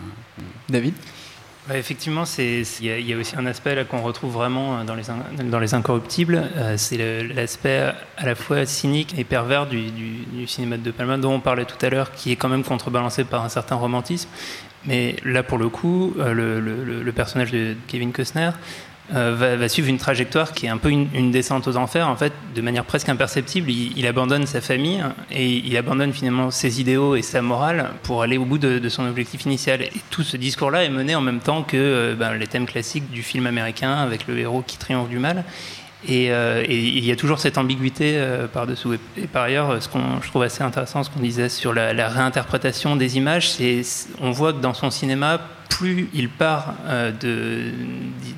David? 0.69 0.93
Ouais, 1.69 1.79
effectivement, 1.79 2.23
il 2.37 2.63
y, 2.81 3.13
a- 3.13 3.17
aussi 3.17 3.35
un 3.35 3.45
aspect 3.45 3.85
qu'on 3.89 4.01
retrouve 4.01 4.31
vraiment 4.31 4.85
dans 4.85 4.95
les, 4.95 5.09
in- 5.09 5.43
dans 5.43 5.59
les 5.59 5.73
incorruptibles. 5.73 6.41
euh, 6.55 6.75
c'est 6.77 7.23
l'aspect 7.23 7.91
à 8.17 8.25
la 8.25 8.35
fois 8.35 8.65
cynique 8.65 9.15
et 9.17 9.25
pervers 9.25 9.65
du, 9.67 9.89
cinéma 10.47 10.77
de 10.77 10.83
De 10.83 10.91
Palma 10.91 11.17
dont 11.17 11.33
on 11.33 11.39
parlait 11.41 11.65
tout 11.65 11.83
à 11.85 11.89
l'heure, 11.89 12.11
qui 12.13 12.31
est 12.31 12.37
quand 12.37 12.47
même 12.47 12.63
contrebalancé 12.63 13.25
par 13.25 13.43
un 13.43 13.49
certain 13.49 13.75
romantisme. 13.75 14.29
Mais 14.85 15.17
là, 15.25 15.43
pour 15.43 15.57
le 15.57 15.67
coup, 15.67 16.13
euh, 16.19 16.31
le- 16.33 17.03
le 17.03 17.11
personnage 17.11 17.51
de 17.51 17.75
Kevin 17.87 18.13
Costner 18.13 18.51
euh, 19.15 19.57
va, 19.57 19.69
suivre 19.69 19.87
une 19.87 19.97
trajectoire 19.97 20.51
qui 20.51 20.65
est 20.65 20.69
un 20.69 20.77
peu 20.77 20.89
une, 20.89 21.31
descente 21.31 21.67
aux 21.67 21.77
enfers. 21.77 22.09
En 22.09 22.17
fait, 22.17 22.33
de 22.53 22.61
manière 22.61 22.83
presque 22.83 23.07
imperceptible, 23.07 23.71
il, 23.71 24.05
abandonne 24.05 24.45
sa 24.45 24.59
famille 24.59 25.01
et 25.31 25.47
il 25.47 25.77
abandonne 25.77 26.11
finalement 26.11 26.51
ses 26.51 26.81
idéaux 26.81 27.15
et 27.15 27.21
sa 27.21 27.41
morale 27.41 27.91
pour 28.03 28.21
aller 28.21 28.37
au 28.37 28.43
bout 28.43 28.57
de, 28.57 28.89
son 28.89 29.07
objectif 29.07 29.45
initial. 29.45 29.81
Et 29.81 29.91
tout 30.09 30.23
ce 30.23 30.35
discours-là 30.35 30.83
est 30.83 30.89
mené 30.89 31.15
en 31.15 31.21
même 31.21 31.39
temps 31.39 31.63
que 31.63 31.77
euh, 31.77 32.15
ben, 32.15 32.33
les 32.33 32.47
thèmes 32.47 32.65
classiques 32.65 33.09
du 33.09 33.23
film 33.23 33.47
américain 33.47 33.95
avec 33.95 34.27
le 34.27 34.37
héros 34.37 34.61
qui 34.65 34.77
triomphe 34.77 35.09
du 35.09 35.19
mal. 35.19 35.45
Et, 36.07 36.31
euh, 36.31 36.65
il 36.67 37.05
y 37.05 37.11
a 37.11 37.15
toujours 37.15 37.39
cette 37.39 37.57
ambiguïté 37.57 38.21
par-dessous. 38.51 38.93
Et, 38.93 38.99
et 39.17 39.27
par 39.27 39.43
ailleurs, 39.43 39.81
ce 39.81 39.87
qu'on 39.87 40.21
je 40.21 40.27
trouve 40.27 40.43
assez 40.43 40.63
intéressant, 40.63 41.03
ce 41.03 41.09
qu'on 41.09 41.21
disait 41.21 41.49
sur 41.49 41.73
la, 41.73 41.93
la 41.93 42.09
réinterprétation 42.09 42.97
des 42.97 43.15
images, 43.15 43.51
c'est 43.51 43.81
on 44.19 44.31
voit 44.31 44.51
que 44.51 44.59
dans 44.59 44.73
son 44.73 44.91
cinéma, 44.91 45.39
plus 45.69 46.09
il 46.13 46.29
part 46.29 46.73
euh, 46.87 47.11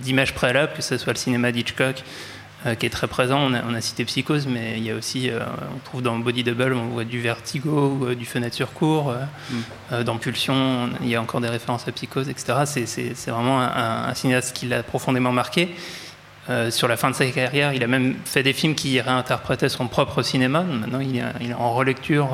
d'images 0.01 0.33
préalables, 0.33 0.73
que 0.73 0.81
ce 0.81 0.97
soit 0.97 1.13
le 1.13 1.17
cinéma 1.19 1.51
d'Hitchcock, 1.51 2.03
euh, 2.65 2.75
qui 2.75 2.85
est 2.85 2.89
très 2.89 3.07
présent. 3.07 3.39
On 3.39 3.53
a, 3.53 3.61
on 3.69 3.73
a 3.73 3.81
cité 3.81 4.03
Psychose, 4.05 4.45
mais 4.47 4.73
il 4.77 4.83
y 4.83 4.91
a 4.91 4.95
aussi, 4.95 5.29
euh, 5.29 5.39
on 5.75 5.79
trouve 5.85 6.01
dans 6.01 6.17
Body 6.19 6.43
Double, 6.43 6.73
on 6.73 6.87
voit 6.87 7.05
du 7.05 7.21
vertigo, 7.21 7.97
ou, 8.01 8.13
du 8.15 8.25
fenêtre 8.25 8.55
sur 8.55 8.73
cours. 8.73 9.13
euh, 9.91 10.03
dans 10.03 10.17
Pulsion, 10.17 10.53
on- 10.53 10.89
il 11.01 11.09
y 11.09 11.15
a 11.15 11.21
encore 11.21 11.41
des 11.41 11.47
références 11.49 11.87
à 11.87 11.91
Psychose, 11.91 12.27
etc. 12.29 12.59
C'est- 12.65 13.29
vraiment 13.31 13.61
un, 13.61 13.67
un- 13.67 14.03
un 14.09 14.13
cinéaste 14.13 14.55
qui 14.55 14.65
l'a 14.67 14.83
profondément 14.83 15.31
marqué. 15.31 15.69
Sur 16.71 16.87
la 16.87 16.97
fin 16.97 17.11
de 17.11 17.15
sa 17.15 17.27
carrière, 17.27 17.73
il 17.75 17.83
a 17.83 17.87
même 17.87 18.15
fait 18.25 18.41
des 18.41 18.53
films 18.53 18.73
qui 18.73 18.99
réinterprétaient 18.99 19.69
son 19.69 19.87
propre 19.87 20.23
cinéma. 20.23 20.63
Maintenant, 20.63 20.99
il 20.99 21.15
est, 21.17 21.23
il 21.41 21.51
est 21.51 21.53
en 21.53 21.71
relecture 21.75 22.29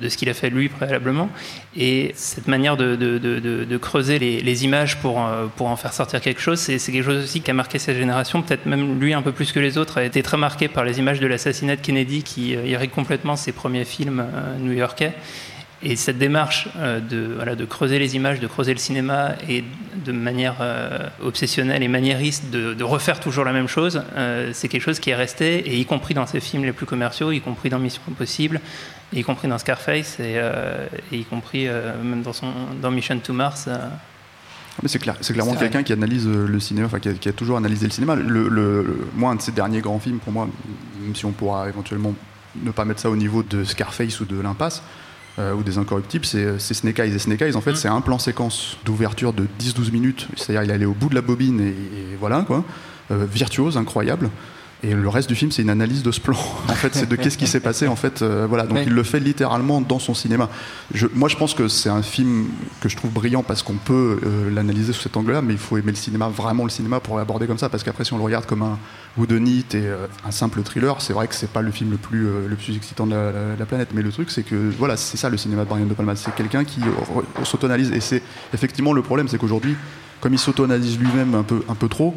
de 0.00 0.08
ce 0.08 0.16
qu'il 0.16 0.28
a 0.28 0.34
fait 0.34 0.50
lui 0.50 0.68
préalablement. 0.68 1.28
Et 1.76 2.12
cette 2.14 2.48
manière 2.48 2.76
de, 2.76 3.76
creuser 3.78 4.18
les, 4.18 4.64
images 4.64 4.98
pour, 4.98 5.24
euh, 5.24 5.46
pour 5.56 5.68
en 5.68 5.76
faire 5.76 5.92
sortir 5.92 6.20
quelque 6.20 6.40
chose, 6.40 6.58
c'est 6.58 6.78
quelque 6.78 7.04
chose 7.04 7.24
aussi 7.24 7.40
qui 7.40 7.50
a 7.50 7.54
marqué 7.54 7.78
cette 7.78 7.96
génération. 7.96 8.42
Peut-être 8.42 8.66
même 8.66 8.98
lui 8.98 9.14
un 9.14 9.22
peu 9.22 9.32
plus 9.32 9.52
que 9.52 9.60
les 9.60 9.78
autres, 9.78 9.98
a 9.98 10.04
été 10.04 10.22
très 10.22 10.36
marqué 10.36 10.68
par 10.68 10.84
les 10.84 10.98
images 10.98 11.20
de 11.20 11.26
l'assassinat 11.26 11.76
de 11.76 11.80
Kennedy 11.80 12.22
qui 12.22 12.56
euh, 12.56 12.66
irriguent 12.66 12.90
complètement 12.90 13.36
ses 13.36 13.52
premiers 13.52 13.84
films 13.84 14.20
euh, 14.20 14.58
new-yorkais. 14.58 15.14
Et 15.80 15.94
cette 15.94 16.18
démarche 16.18 16.68
euh, 16.76 16.98
de, 16.98 17.34
voilà, 17.36 17.54
de 17.54 17.64
creuser 17.64 18.00
les 18.00 18.16
images, 18.16 18.40
de 18.40 18.48
creuser 18.48 18.72
le 18.72 18.80
cinéma 18.80 19.34
et 19.48 19.62
de 20.04 20.10
manière 20.10 20.56
euh, 20.60 21.06
obsessionnelle 21.22 21.84
et 21.84 21.88
maniériste 21.88 22.50
de, 22.50 22.74
de, 22.74 22.82
refaire 22.84 23.20
toujours 23.20 23.44
la 23.44 23.52
même 23.52 23.68
chose, 23.68 24.02
euh, 24.16 24.50
c'est 24.52 24.68
quelque 24.68 24.82
chose 24.82 24.98
qui 24.98 25.10
est 25.10 25.14
resté, 25.14 25.58
et 25.70 25.78
y 25.78 25.84
compris 25.86 26.14
dans 26.14 26.26
ses 26.26 26.40
films 26.40 26.64
les 26.64 26.72
plus 26.72 26.86
commerciaux, 26.86 27.30
y 27.30 27.40
compris 27.40 27.70
dans 27.70 27.78
Mission 27.78 28.02
Impossible, 28.10 28.60
y 29.12 29.22
compris 29.22 29.46
dans 29.46 29.56
Scarface, 29.58 30.18
et, 30.18 30.34
euh, 30.36 30.86
et 31.12 31.18
y 31.18 31.24
compris 31.24 31.68
même 32.02 32.22
dans, 32.22 32.32
son, 32.32 32.48
dans 32.82 32.90
Mission 32.90 33.16
to 33.20 33.32
Mars. 33.32 33.68
Mais 34.82 34.88
c'est 34.88 34.98
clair, 34.98 35.16
c'est 35.20 35.32
clairement 35.32 35.54
quelqu'un 35.54 35.84
qui 35.84 35.92
analyse 35.92 36.26
le 36.26 36.58
cinéma, 36.60 36.86
enfin 36.86 36.98
qui 36.98 37.08
a, 37.08 37.12
qui 37.12 37.28
a 37.28 37.32
toujours 37.32 37.56
analysé 37.56 37.86
le 37.86 37.92
cinéma. 37.92 38.16
Le, 38.16 38.22
le- 38.24 38.48
le- 38.48 39.08
moi, 39.14 39.30
un 39.30 39.36
de 39.36 39.42
ses 39.42 39.52
derniers 39.52 39.80
grands 39.80 39.98
films, 40.00 40.18
pour 40.18 40.32
moi, 40.32 40.48
même 41.00 41.14
si 41.14 41.24
on 41.24 41.32
pourra 41.32 41.68
éventuellement 41.68 42.14
ne 42.62 42.70
pas 42.72 42.84
mettre 42.84 43.00
ça 43.00 43.10
au 43.10 43.16
niveau 43.16 43.44
de 43.44 43.62
Scarface 43.64 44.20
ou 44.20 44.24
de 44.24 44.40
l'Impasse 44.40 44.82
euh, 45.38 45.54
ou 45.54 45.62
des 45.62 45.78
Incorruptibles, 45.78 46.24
c'est 46.26 46.58
c'est 46.58 46.74
Snake 46.74 46.98
Eyes. 46.98 47.14
Et 47.14 47.18
Snake 47.18 47.42
Eyes, 47.42 47.54
en 47.56 47.60
fait, 47.60 47.76
c'est 47.76 47.88
un 47.88 48.00
plan 48.00 48.18
séquence 48.18 48.76
d'ouverture 48.84 49.32
de 49.32 49.46
10-12 49.60 49.92
minutes. 49.92 50.28
C'est-à-dire, 50.36 50.64
il 50.64 50.70
allait 50.70 50.84
au 50.86 50.94
bout 50.94 51.08
de 51.08 51.14
la 51.14 51.22
bobine 51.22 51.60
et, 51.60 51.68
et 51.68 52.16
voilà 52.18 52.42
quoi, 52.46 52.64
Euh, 53.10 53.24
virtuose, 53.24 53.78
incroyable. 53.78 54.28
Et 54.84 54.94
le 54.94 55.08
reste 55.08 55.28
du 55.28 55.34
film, 55.34 55.50
c'est 55.50 55.62
une 55.62 55.70
analyse 55.70 56.04
de 56.04 56.12
ce 56.12 56.20
plan. 56.20 56.36
En 56.68 56.72
fait, 56.74 56.94
c'est 56.94 57.08
de 57.08 57.16
qu'est-ce 57.16 57.36
qui 57.36 57.48
s'est 57.48 57.58
passé. 57.58 57.88
En 57.88 57.96
fait, 57.96 58.22
euh, 58.22 58.46
voilà. 58.48 58.64
Donc, 58.64 58.78
Oui. 58.78 58.84
il 58.86 58.92
le 58.92 59.02
fait 59.02 59.18
littéralement 59.18 59.80
dans 59.80 59.98
son 59.98 60.14
cinéma. 60.14 60.48
Je- 60.94 61.08
moi, 61.14 61.28
je 61.28 61.34
pense 61.34 61.52
que 61.54 61.66
c'est 61.66 61.88
un 61.88 62.02
film 62.02 62.46
que 62.80 62.88
je 62.88 62.96
trouve 62.96 63.10
brillant 63.10 63.42
parce 63.42 63.64
qu'on 63.64 63.74
peut 63.74 64.20
euh, 64.24 64.50
l'analyser 64.54 64.92
sous 64.92 65.02
cet 65.02 65.16
angle-là, 65.16 65.42
mais 65.42 65.54
il 65.54 65.58
faut 65.58 65.76
aimer 65.78 65.90
le 65.90 65.96
cinéma, 65.96 66.28
vraiment 66.28 66.62
le 66.62 66.70
cinéma, 66.70 67.00
pour 67.00 67.16
l'aborder 67.18 67.48
comme 67.48 67.58
ça. 67.58 67.68
Parce 67.68 67.82
qu'après, 67.82 68.04
si 68.04 68.12
on 68.12 68.18
le 68.18 68.22
regarde 68.22 68.46
comme 68.46 68.62
un 68.62 68.78
whodunit 69.16 69.64
et 69.72 69.78
euh, 69.78 70.06
un 70.24 70.30
simple 70.30 70.62
thriller, 70.62 71.00
c'est 71.02 71.12
vrai 71.12 71.26
que 71.26 71.34
c'est 71.34 71.50
pas 71.50 71.62
le 71.62 71.72
film 71.72 71.90
le 71.90 71.96
plus, 71.96 72.28
le 72.48 72.54
plus 72.54 72.76
excitant 72.76 73.04
de 73.08 73.16
la, 73.16 73.32
la- 73.32 73.56
la 73.58 73.66
planète. 73.66 73.88
Mais 73.94 74.02
le 74.02 74.12
truc, 74.12 74.30
c'est 74.30 74.44
que 74.44 74.54
voilà, 74.78 74.96
c'est 74.96 75.16
ça 75.16 75.28
le 75.28 75.36
cinéma 75.36 75.64
de 75.64 75.68
Brian 75.68 75.86
De 75.86 75.94
Palma. 75.94 76.14
C'est 76.14 76.32
quelqu'un 76.36 76.62
qui 76.62 76.80
s'auto-analyse. 77.42 77.90
Et 77.90 78.00
c'est 78.00 78.22
effectivement 78.54 78.92
le 78.92 79.02
problème, 79.02 79.26
c'est 79.26 79.38
qu'aujourd'hui, 79.38 79.74
comme 80.20 80.34
il 80.34 80.38
s'auto-analyse 80.38 80.98
lui-même 81.00 81.34
un 81.34 81.42
peu, 81.42 81.62
un 81.68 81.74
peu 81.74 81.88
trop. 81.88 82.14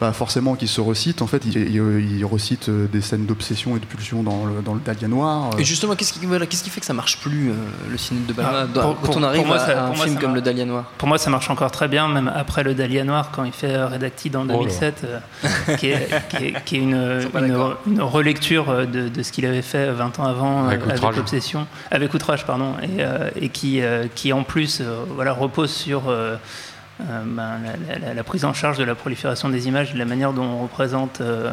Bah, 0.00 0.12
forcément 0.12 0.54
qu'il 0.54 0.68
se 0.68 0.80
recite. 0.80 1.20
En 1.22 1.26
fait, 1.26 1.42
il, 1.44 1.56
il- 1.56 2.16
il 2.18 2.24
recite 2.24 2.68
euh, 2.68 2.86
des 2.86 3.00
scènes 3.00 3.26
d'obsession 3.26 3.76
et 3.76 3.80
de 3.80 3.84
pulsion 3.84 4.22
dans 4.22 4.46
le, 4.46 4.62
dans 4.62 4.74
le 4.74 4.80
Dahlia 4.80 5.08
Noir. 5.08 5.50
euh. 5.54 5.58
Et 5.58 5.64
justement, 5.64 5.94
qu'est-ce 5.94 6.12
qui, 6.12 6.24
voilà, 6.26 6.46
qu'est-ce 6.46 6.64
qui 6.64 6.70
fait 6.70 6.80
que 6.80 6.86
ça 6.86 6.94
marche 6.94 7.18
plus, 7.20 7.50
euh, 7.50 7.54
le 7.90 7.98
cinéma 7.98 8.26
de 8.26 8.32
Balma 8.32 8.50
Ah, 8.54 8.66
dans- 8.66 8.80
pour- 8.82 9.00
quand 9.00 9.06
pour- 9.06 9.16
on 9.18 9.22
arrive 9.22 9.40
pour 9.42 9.46
moi, 9.48 9.56
à, 9.56 9.66
ça- 9.66 9.84
à 9.84 9.86
un 9.88 9.94
moi, 9.94 10.04
film 10.06 10.16
comme 10.16 10.26
mar- 10.30 10.34
le 10.36 10.40
Dahlia 10.42 10.64
Noir 10.64 10.84
Pour 10.98 11.08
moi, 11.08 11.18
ça 11.18 11.28
marche 11.30 11.50
encore 11.50 11.70
très 11.70 11.88
bien, 11.88 12.08
même 12.08 12.32
après 12.34 12.62
le 12.62 12.74
Dahlia 12.74 13.04
Noir, 13.04 13.30
quand 13.30 13.44
il 13.44 13.52
fait 13.52 13.74
euh, 13.74 13.86
Redacted 13.88 14.34
en 14.36 14.44
Oh 14.44 14.46
là. 14.48 14.52
2007, 14.58 15.04
euh, 15.04 15.18
qui, 15.76 15.88
est, 15.90 16.08
qui 16.30 16.36
est- 16.46 16.64
qui 16.64 16.76
est 16.76 16.80
une, 16.80 16.94
une- 17.34 17.74
une 17.86 18.02
relecture 18.02 18.86
de, 18.86 19.08
de 19.08 19.22
ce 19.22 19.32
qu'il 19.32 19.44
avait 19.46 19.62
fait 19.62 19.90
20 19.92 20.18
ans 20.18 20.24
avant 20.24 20.64
euh, 20.68 20.70
Avec. 20.70 21.18
Obsession, 21.18 21.66
avec 21.90 22.14
Outrage, 22.14 22.46
pardon, 22.46 22.72
et, 22.82 22.86
euh, 23.02 23.28
et 23.36 23.48
qui, 23.50 23.80
euh, 23.82 24.06
qui 24.14 24.32
en 24.32 24.42
plus 24.44 24.80
euh, 24.80 25.04
voilà, 25.14 25.32
repose 25.32 25.70
sur 25.70 26.04
euh, 27.08 27.22
ben, 27.24 27.60
la, 28.14 28.24
prise 28.24 28.44
en 28.44 28.52
charge 28.52 28.78
de 28.78 28.84
la 28.84 28.94
prolifération 28.94 29.48
des 29.48 29.68
images, 29.68 29.92
de 29.92 29.98
la 29.98 30.04
manière 30.04 30.32
dont 30.32 30.44
on 30.44 30.62
représente 30.62 31.20
euh, 31.20 31.52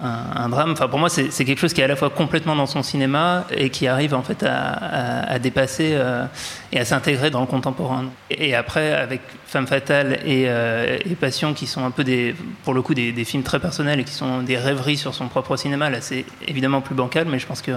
un, 0.00 0.48
drame. 0.48 0.72
Enfin, 0.72 0.88
pour 0.88 0.98
moi, 0.98 1.08
c'est 1.08 1.44
quelque 1.44 1.58
chose 1.58 1.72
qui 1.72 1.80
est 1.80 1.84
à 1.84 1.88
la 1.88 1.96
fois 1.96 2.10
complètement 2.10 2.56
dans 2.56 2.66
son 2.66 2.82
cinéma 2.82 3.44
et 3.50 3.70
qui 3.70 3.86
arrive 3.86 4.14
en 4.14 4.22
fait 4.22 4.44
à, 4.44 5.38
dépasser 5.38 5.92
euh, 5.94 6.24
et 6.72 6.80
à 6.80 6.84
s'intégrer 6.84 7.30
dans 7.30 7.40
le 7.40 7.46
contemporain. 7.46 8.06
Et, 8.30 8.54
après, 8.54 8.92
avec 8.92 9.20
Femme 9.46 9.66
fatale 9.66 10.18
et, 10.24 10.44
et 10.44 11.14
Passion, 11.14 11.54
qui 11.54 11.66
sont 11.66 11.84
un 11.84 11.90
peu 11.90 12.04
des, 12.04 12.34
pour 12.64 12.74
le 12.74 12.82
coup, 12.82 12.94
des, 12.94 13.12
des 13.12 13.24
films 13.24 13.42
très 13.42 13.60
personnels 13.60 14.00
et 14.00 14.04
qui 14.04 14.14
sont 14.14 14.42
des 14.42 14.56
rêveries 14.56 14.96
sur 14.96 15.14
son 15.14 15.28
propre 15.28 15.56
cinéma, 15.56 15.90
là, 15.90 16.00
c'est 16.00 16.24
évidemment 16.46 16.80
plus 16.80 16.94
bancal, 16.94 17.26
mais 17.28 17.38
je 17.38 17.46
pense 17.46 17.62
que 17.62 17.72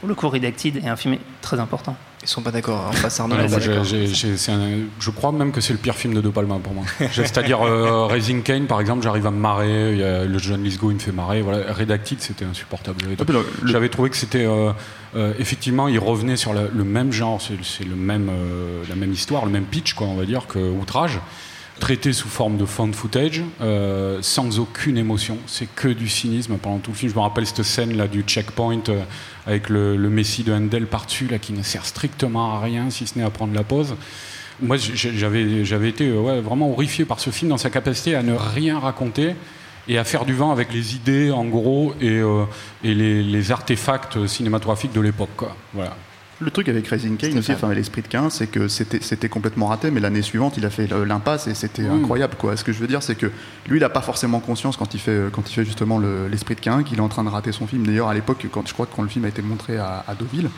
pour 0.00 0.08
le 0.08 0.14
coup, 0.14 0.28
Redacted 0.28 0.76
est 0.76 0.88
un 0.88 0.96
film 0.96 1.16
très 1.40 1.58
important. 1.58 1.96
Ils 2.28 2.30
sont 2.32 2.42
pas 2.42 2.50
d'accord. 2.50 2.84
En 2.88 2.92
face, 2.92 3.18
Arnaud 3.20 3.36
Ouais, 3.36 3.48
je 5.00 5.10
crois 5.10 5.32
même 5.32 5.50
que 5.50 5.62
c'est 5.62 5.72
le 5.72 5.78
pire 5.78 5.94
film 5.94 6.12
de 6.12 6.20
De 6.20 6.28
Palma 6.28 6.58
pour 6.62 6.74
moi. 6.74 6.84
C'est-à-dire 7.12 7.62
euh, 7.62 8.04
Raising 8.04 8.42
Kane, 8.42 8.66
par 8.66 8.82
exemple, 8.82 9.02
j'arrive 9.02 9.26
à 9.26 9.30
me 9.30 9.38
marrer. 9.38 9.92
Il 9.92 9.98
y 9.98 10.02
a 10.04 10.24
le 10.26 10.38
John 10.38 10.62
Lithgow, 10.62 10.90
il 10.90 10.94
me 10.96 10.98
fait 11.00 11.10
marrer. 11.10 11.40
Voilà, 11.40 11.72
Redacted, 11.72 12.20
c'était 12.20 12.44
insupportable. 12.44 12.98
J'avais- 13.00 13.16
Ah, 13.18 13.24
J'avais 13.64 13.88
trouvé 13.88 14.10
que 14.10 14.16
c'était 14.18 14.44
euh, 14.44 14.72
euh, 15.16 15.32
effectivement, 15.38 15.88
il 15.88 15.98
revenait 15.98 16.36
sur 16.36 16.52
la- 16.52 16.68
le 16.70 16.84
même 16.84 17.12
genre, 17.12 17.40
c'est 17.40 17.84
le 17.84 17.96
même, 17.96 18.28
euh, 18.30 18.82
la 18.90 18.94
même 18.94 19.12
histoire, 19.14 19.46
le 19.46 19.50
même 19.50 19.64
pitch, 19.64 19.94
quoi, 19.94 20.06
on 20.06 20.16
va 20.16 20.26
dire, 20.26 20.46
que 20.46 20.58
Outrage, 20.58 21.20
traité 21.78 22.12
sous 22.12 22.28
forme 22.28 22.56
de 22.56 22.64
found 22.64 22.94
footage, 22.94 23.42
euh, 23.60 24.18
sans 24.20 24.58
aucune 24.58 24.98
émotion. 24.98 25.38
C'est 25.46 25.68
que 25.74 25.88
du 25.88 26.08
cynisme 26.08 26.56
pendant 26.58 26.78
tout 26.78 26.90
le 26.90 26.96
film. 26.96 27.10
Je 27.10 27.16
me 27.16 27.20
rappelle 27.20 27.46
cette 27.46 27.62
scène 27.62 27.96
là 27.96 28.08
du 28.08 28.22
checkpoint 28.22 28.82
euh, 28.88 29.02
avec 29.46 29.68
le, 29.68 29.96
le 29.96 30.10
Messie 30.10 30.44
de 30.44 30.52
Handel 30.52 30.86
par-dessus, 30.86 31.26
là, 31.26 31.38
qui 31.38 31.52
ne 31.52 31.62
sert 31.62 31.86
strictement 31.86 32.54
à 32.54 32.60
rien, 32.60 32.90
si 32.90 33.06
ce 33.06 33.18
n'est 33.18 33.24
à 33.24 33.30
prendre 33.30 33.54
la 33.54 33.64
pause. 33.64 33.96
Moi, 34.60 34.76
j'avais 34.76 35.64
j'avais 35.64 35.88
été 35.88 36.08
euh, 36.08 36.40
vraiment 36.40 36.70
horrifié 36.70 37.04
par 37.04 37.20
ce 37.20 37.30
film 37.30 37.50
dans 37.50 37.58
sa 37.58 37.70
capacité 37.70 38.14
à 38.14 38.22
ne 38.22 38.34
rien 38.34 38.78
raconter 38.78 39.34
et 39.86 39.98
à 39.98 40.04
faire 40.04 40.24
du 40.24 40.34
vent 40.34 40.50
avec 40.50 40.72
les 40.72 40.96
idées, 40.96 41.30
en 41.30 41.44
gros, 41.44 41.94
et, 42.00 42.20
les, 42.84 43.52
artefacts 43.52 44.26
cinématographiques 44.26 44.92
de 44.92 45.00
l'époque. 45.00 45.44
Voilà. 45.72 45.96
Le 46.40 46.50
truc 46.52 46.68
avec 46.68 46.86
Raising 46.86 47.16
Kane 47.16 47.36
aussi, 47.38 47.50
enfin 47.52 47.74
l'esprit 47.74 48.00
de 48.02 48.06
15, 48.06 48.32
c'est 48.32 48.46
que 48.46 48.68
c'était 48.68 49.28
complètement 49.28 49.66
raté, 49.66 49.90
mais 49.90 49.98
l'année 49.98 50.22
suivante, 50.22 50.56
il 50.56 50.64
a 50.64 50.70
fait 50.70 50.86
l'impasse 50.86 51.48
et 51.48 51.54
c'était 51.54 51.82
Mm. 51.82 52.00
incroyable. 52.02 52.34
Quoi. 52.38 52.56
Ce 52.56 52.62
que 52.62 52.72
je 52.72 52.78
veux 52.78 52.86
dire, 52.86 53.02
c'est 53.02 53.16
que 53.16 53.26
lui, 53.68 53.78
il 53.78 53.80
n'a 53.80 53.88
pas 53.88 54.02
forcément 54.02 54.38
conscience 54.38 54.76
quand 54.76 54.94
il 54.94 55.00
fait, 55.00 55.30
quand 55.32 55.50
il 55.50 55.52
fait 55.52 55.64
justement 55.64 55.98
le- 55.98 56.28
l'esprit 56.28 56.54
de 56.54 56.60
15 56.60 56.84
qu'il 56.84 56.98
est 56.98 57.00
en 57.02 57.08
train 57.08 57.24
de 57.24 57.28
rater 57.28 57.50
son 57.50 57.66
film. 57.66 57.84
D'ailleurs, 57.84 58.08
à 58.08 58.14
l'époque, 58.14 58.46
quand 58.52 58.66
je 58.68 58.72
crois 58.72 58.86
que 58.86 58.94
quand 58.94 59.02
le 59.02 59.08
film 59.08 59.24
a 59.24 59.28
été 59.28 59.42
montré 59.42 59.78
à, 59.78 60.04
à 60.06 60.14
Deauville, 60.14 60.48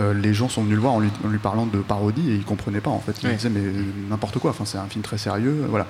euh, 0.00 0.14
les 0.14 0.32
gens 0.32 0.48
sont 0.48 0.62
venus 0.62 0.76
le 0.76 0.80
voir 0.80 0.94
en 0.94 1.00
lui, 1.00 1.10
en 1.24 1.28
lui 1.28 1.38
parlant 1.38 1.66
de 1.66 1.78
parodie 1.78 2.30
et 2.30 2.34
ils 2.34 2.44
comprenaient 2.44 2.80
pas 2.80 2.90
en 2.90 2.98
fait. 3.00 3.12
Ils 3.22 3.36
disaient 3.36 3.50
mais 3.50 3.60
euh, 3.60 3.72
n'importe 4.10 4.38
quoi. 4.38 4.50
Enfin, 4.50 4.64
c'est 4.64 4.78
un 4.78 4.86
film 4.86 5.02
très 5.02 5.18
sérieux. 5.18 5.56
euh, 5.62 5.66
Voilà. 5.68 5.86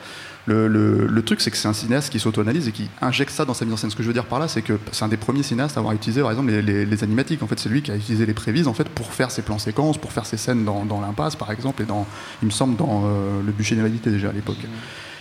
Le, 0.47 0.67
le- 0.67 1.07
le 1.07 1.23
truc, 1.23 1.41
c'est 1.41 1.53
que 1.53 1.57
c'est 1.57 1.69
un 1.69 1.73
cinéaste 1.73 2.11
qui 2.11 2.19
s'auto-analyse 2.19 2.67
et 2.67 2.73
qui 2.73 2.89
injecte 3.01 3.31
ça 3.31 3.45
dans 3.45 3.55
sa 3.55 3.65
mise 3.65 3.75
en 3.75 3.77
scène. 3.77 3.91
Ce 3.91 3.95
que 3.97 4.03
je 4.03 4.09
veux 4.09 4.13
dire 4.13 4.25
par 4.25 4.41
là, 4.41 4.49
c'est 4.49 4.63
que 4.63 4.73
c'est 4.91 5.05
un 5.05 5.09
des 5.09 5.17
premiers 5.17 5.45
cinéastes 5.45 5.77
à 5.77 5.81
avoir 5.81 5.95
utilisé, 5.95 6.21
par 6.21 6.31
exemple, 6.33 6.51
les, 6.51 6.63
les- 6.63 6.85
les 6.85 7.05
animatiques. 7.05 7.45
En 7.45 7.47
fait, 7.47 7.61
c'est 7.61 7.69
lui 7.69 7.81
qui 7.83 7.93
a 7.93 7.97
utilisé 7.97 8.27
les 8.27 8.35
prévises 8.35 8.67
en 8.67 8.75
fait 8.75 8.89
pour 8.89 9.13
faire 9.13 9.31
ses 9.31 9.43
plans 9.43 9.61
séquences, 9.61 9.99
pour 9.99 10.11
faire 10.13 10.27
ses 10.27 10.37
scènes 10.37 10.65
dans, 10.65 10.85
dans 10.85 11.01
l'impasse, 11.01 11.37
par 11.37 11.53
exemple, 11.53 11.83
et 11.83 11.87
dans, 11.87 12.05
il 12.43 12.47
me 12.47 12.51
semble, 12.51 12.75
dans 12.77 13.03
euh, 13.05 13.41
le 13.47 13.53
bûcher 13.53 13.77
d'invalidité 13.77 14.11
déjà 14.11 14.31
à 14.31 14.33
l'époque. 14.33 14.59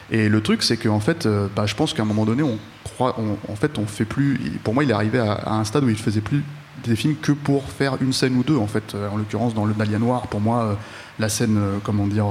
Et 0.09 0.27
le 0.27 0.41
truc, 0.41 0.63
c'est 0.63 0.75
qu'en 0.77 0.99
fait, 0.99 1.25
euh, 1.27 1.47
bah, 1.55 1.65
je 1.67 1.75
pense 1.75 1.93
qu'à 1.93 2.01
un 2.01 2.05
moment 2.05 2.25
donné, 2.25 2.41
on 2.41 2.57
croit, 2.83 3.15
on- 3.19 3.37
en 3.51 3.55
fait, 3.55 3.77
on 3.77 3.85
fait 3.85 4.05
plus. 4.05 4.39
Pour 4.63 4.73
moi, 4.73 4.83
il 4.83 4.89
est 4.89 4.93
arrivé 4.93 5.19
à, 5.19 5.33
à 5.33 5.53
un 5.53 5.63
stade 5.65 5.83
où 5.83 5.89
il 5.89 5.95
faisait 5.95 6.19
plus 6.21 6.43
des 6.83 6.95
films 6.95 7.15
que 7.21 7.31
pour 7.31 7.63
faire 7.69 7.97
une 8.01 8.13
scène 8.13 8.35
ou 8.37 8.43
deux. 8.43 8.57
En 8.57 8.67
fait, 8.67 8.95
Euh, 8.95 9.09
en 9.09 9.17
l'occurrence, 9.17 9.53
dans 9.53 9.65
le 9.65 9.73
Dahlia 9.73 9.99
Noir, 9.99 10.27
pour 10.27 10.41
moi, 10.41 10.63
euh, 10.63 10.73
la 11.19 11.29
scène, 11.29 11.57
euh, 11.57 11.77
comment 11.83 12.07
dire, 12.07 12.25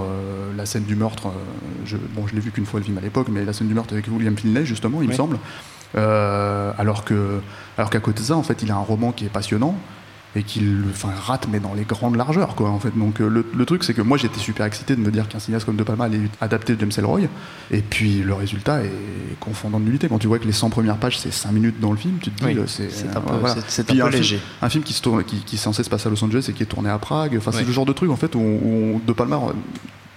la 0.57 0.67
scène 0.67 0.85
du 0.85 0.97
meurtre. 0.97 1.33
je, 1.85 1.97
bon, 1.97 2.27
je 2.27 2.35
l'ai 2.35 2.41
vu 2.41 2.51
qu'une 2.51 2.67
fois 2.67 2.81
le 2.81 2.85
film 2.85 2.99
à 2.99 3.01
l'époque, 3.01 3.29
mais 3.31 3.45
la 3.45 3.53
scène 3.53 3.69
du 3.69 3.75
meurtre 3.75 3.93
avec 3.93 4.09
William 4.09 4.37
Finlay, 4.37 4.65
justement, 4.65 5.03
il 5.03 5.09
me 5.09 5.15
semble. 5.15 5.39
Euh, 5.97 6.73
alors 6.79 7.05
que, 7.05 7.41
alors 7.77 7.91
qu'à 7.91 8.01
côté 8.01 8.21
de 8.21 8.27
ça, 8.27 8.37
en 8.37 8.43
fait, 8.43 8.63
il 8.63 8.71
a 8.71 8.77
un 8.77 8.81
roman 8.81 9.13
qui 9.13 9.25
est 9.25 9.31
passionnant 9.31 9.75
et 10.37 10.43
qu'il 10.45 10.85
enfin, 10.91 11.11
rate 11.27 11.49
mais 11.51 11.59
dans 11.59 11.75
les 11.75 11.83
grandes 11.83 12.15
largeurs 12.17 12.55
quoi 12.55 12.71
en 12.71 12.79
fait. 12.79 12.97
Donc 12.97 13.21
euh, 13.21 13.29
le, 13.29 13.45
le 13.55 13.67
truc 13.67 13.83
c'est 13.83 13.95
que 13.95 14.03
moi 14.03 14.17
j'étais 14.17 14.39
super 14.39 14.65
excité 14.67 14.95
de 14.95 15.01
me 15.01 15.11
dire 15.11 15.27
qu'un 15.29 15.41
cinéaste 15.41 15.67
comme 15.67 15.75
De 15.77 15.83
Palma 15.83 16.05
allait 16.05 16.21
adapter 16.41 16.77
James 16.79 16.93
Ellroy 16.97 17.23
et 17.73 17.81
puis 17.83 18.23
le 18.23 18.35
résultat 18.35 18.85
est 18.85 18.91
confondant 19.41 19.81
de 19.81 19.85
nullité. 19.87 20.09
Quand 20.09 20.19
tu 20.19 20.29
vois 20.29 20.39
que 20.39 20.45
les 20.47 20.53
100 20.53 20.71
premières 20.71 20.99
pages 20.99 21.19
c'est 21.19 21.33
5 21.33 21.51
minutes 21.53 21.81
dans 21.81 21.91
le 21.91 21.97
film 21.99 22.19
tu 22.23 22.31
te 22.31 22.39
dis 22.39 22.45
Oui, 22.53 22.59
euh, 22.59 22.65
c'est 22.69 22.91
c'est 22.93 23.09
un 23.09 23.17
euh, 23.17 23.21
peu- 23.21 23.35
voilà. 23.41 23.57
c'est- 23.67 23.83
un 23.83 23.85
peu 23.87 23.93
film- 23.95 24.09
léger. 24.11 24.41
un 24.63 24.69
film 24.69 24.85
qui, 24.85 24.93
se 24.93 25.03
tourne, 25.03 25.25
qui, 25.25 25.37
qui 25.39 25.57
est 25.57 25.59
censé 25.59 25.83
se 25.83 25.91
passer 25.91 26.07
à 26.07 26.11
Los 26.11 26.23
Angeles 26.25 26.47
et 26.49 26.53
qui 26.53 26.63
est 26.63 26.67
tourné 26.67 26.91
à 26.91 26.99
Prague. 26.99 27.35
Enfin 27.37 27.51
c'est 27.53 27.65
le 27.67 27.73
genre 27.73 27.87
de 27.87 27.93
truc 27.93 28.11
en 28.11 28.17
fait 28.17 28.35
où, 28.35 28.39
où 28.41 29.01
De 29.07 29.13
Palma 29.13 29.41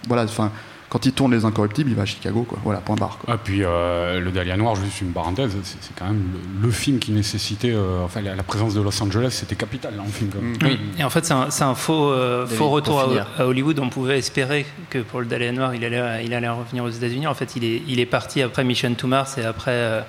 voilà 0.07 0.23
enfin 0.25 0.51
quand 0.93 1.05
il 1.07 1.11
tourne 1.11 1.33
Les 1.33 1.43
Incorruptibles 1.43 1.89
il 1.89 1.95
va 1.95 2.03
à 2.03 2.05
Chicago 2.05 2.43
quoi 2.47 2.59
voilà 2.63 2.79
point 2.79 2.95
barre 2.95 3.17
quoi. 3.17 3.33
Ah, 3.33 3.39
puis 3.43 3.63
euh, 3.63 4.19
le 4.19 4.31
Dahlia 4.31 4.55
Noir, 4.55 4.75
juste 4.75 5.01
une 5.01 5.11
parenthèse, 5.11 5.51
c'est 5.63 5.95
quand 5.97 6.05
même 6.05 6.23
le, 6.61 6.67
le 6.67 6.71
film 6.71 6.99
qui 6.99 7.11
nécessitait, 7.11 7.71
euh, 7.71 8.03
enfin 8.05 8.21
la, 8.21 8.35
la 8.35 8.43
présence 8.43 8.75
de 8.75 8.81
Los 8.81 9.01
Angeles, 9.01 9.29
c'était 9.31 9.55
capital 9.55 9.95
dans 9.95 10.03
le 10.03 10.09
film. 10.09 10.29
quand 10.31 10.41
même. 10.41 10.55
Oui. 10.61 10.79
Et 10.99 11.03
en 11.03 11.09
fait, 11.09 11.25
c'est 11.25 11.63
un, 11.63 11.75
faux, 11.75 12.11
euh, 12.11 12.43
David, 12.43 12.57
faux 12.57 12.63
pour 12.65 12.71
retour 12.73 12.99
à, 12.99 13.41
à 13.41 13.45
Hollywood. 13.47 13.79
On 13.79 13.89
pouvait 13.89 14.19
espérer 14.19 14.65
que 14.91 14.99
pour 14.99 15.19
le 15.19 15.25
Dahlia 15.25 15.51
Noir, 15.51 15.73
il 15.73 15.83
allait, 15.83 16.23
il 16.25 16.33
allait 16.33 16.47
revenir 16.49 16.83
aux 16.83 16.89
États-Unis. 16.89 17.25
En 17.25 17.33
fait, 17.33 17.55
il 17.55 17.63
est, 17.63 17.81
il 17.87 17.99
est 17.99 18.05
parti 18.05 18.41
après 18.43 18.63
Mission 18.63 18.93
to 18.93 19.07
Mars 19.07 19.37
et 19.39 19.43
après 19.43 19.71
euh, 19.71 20.01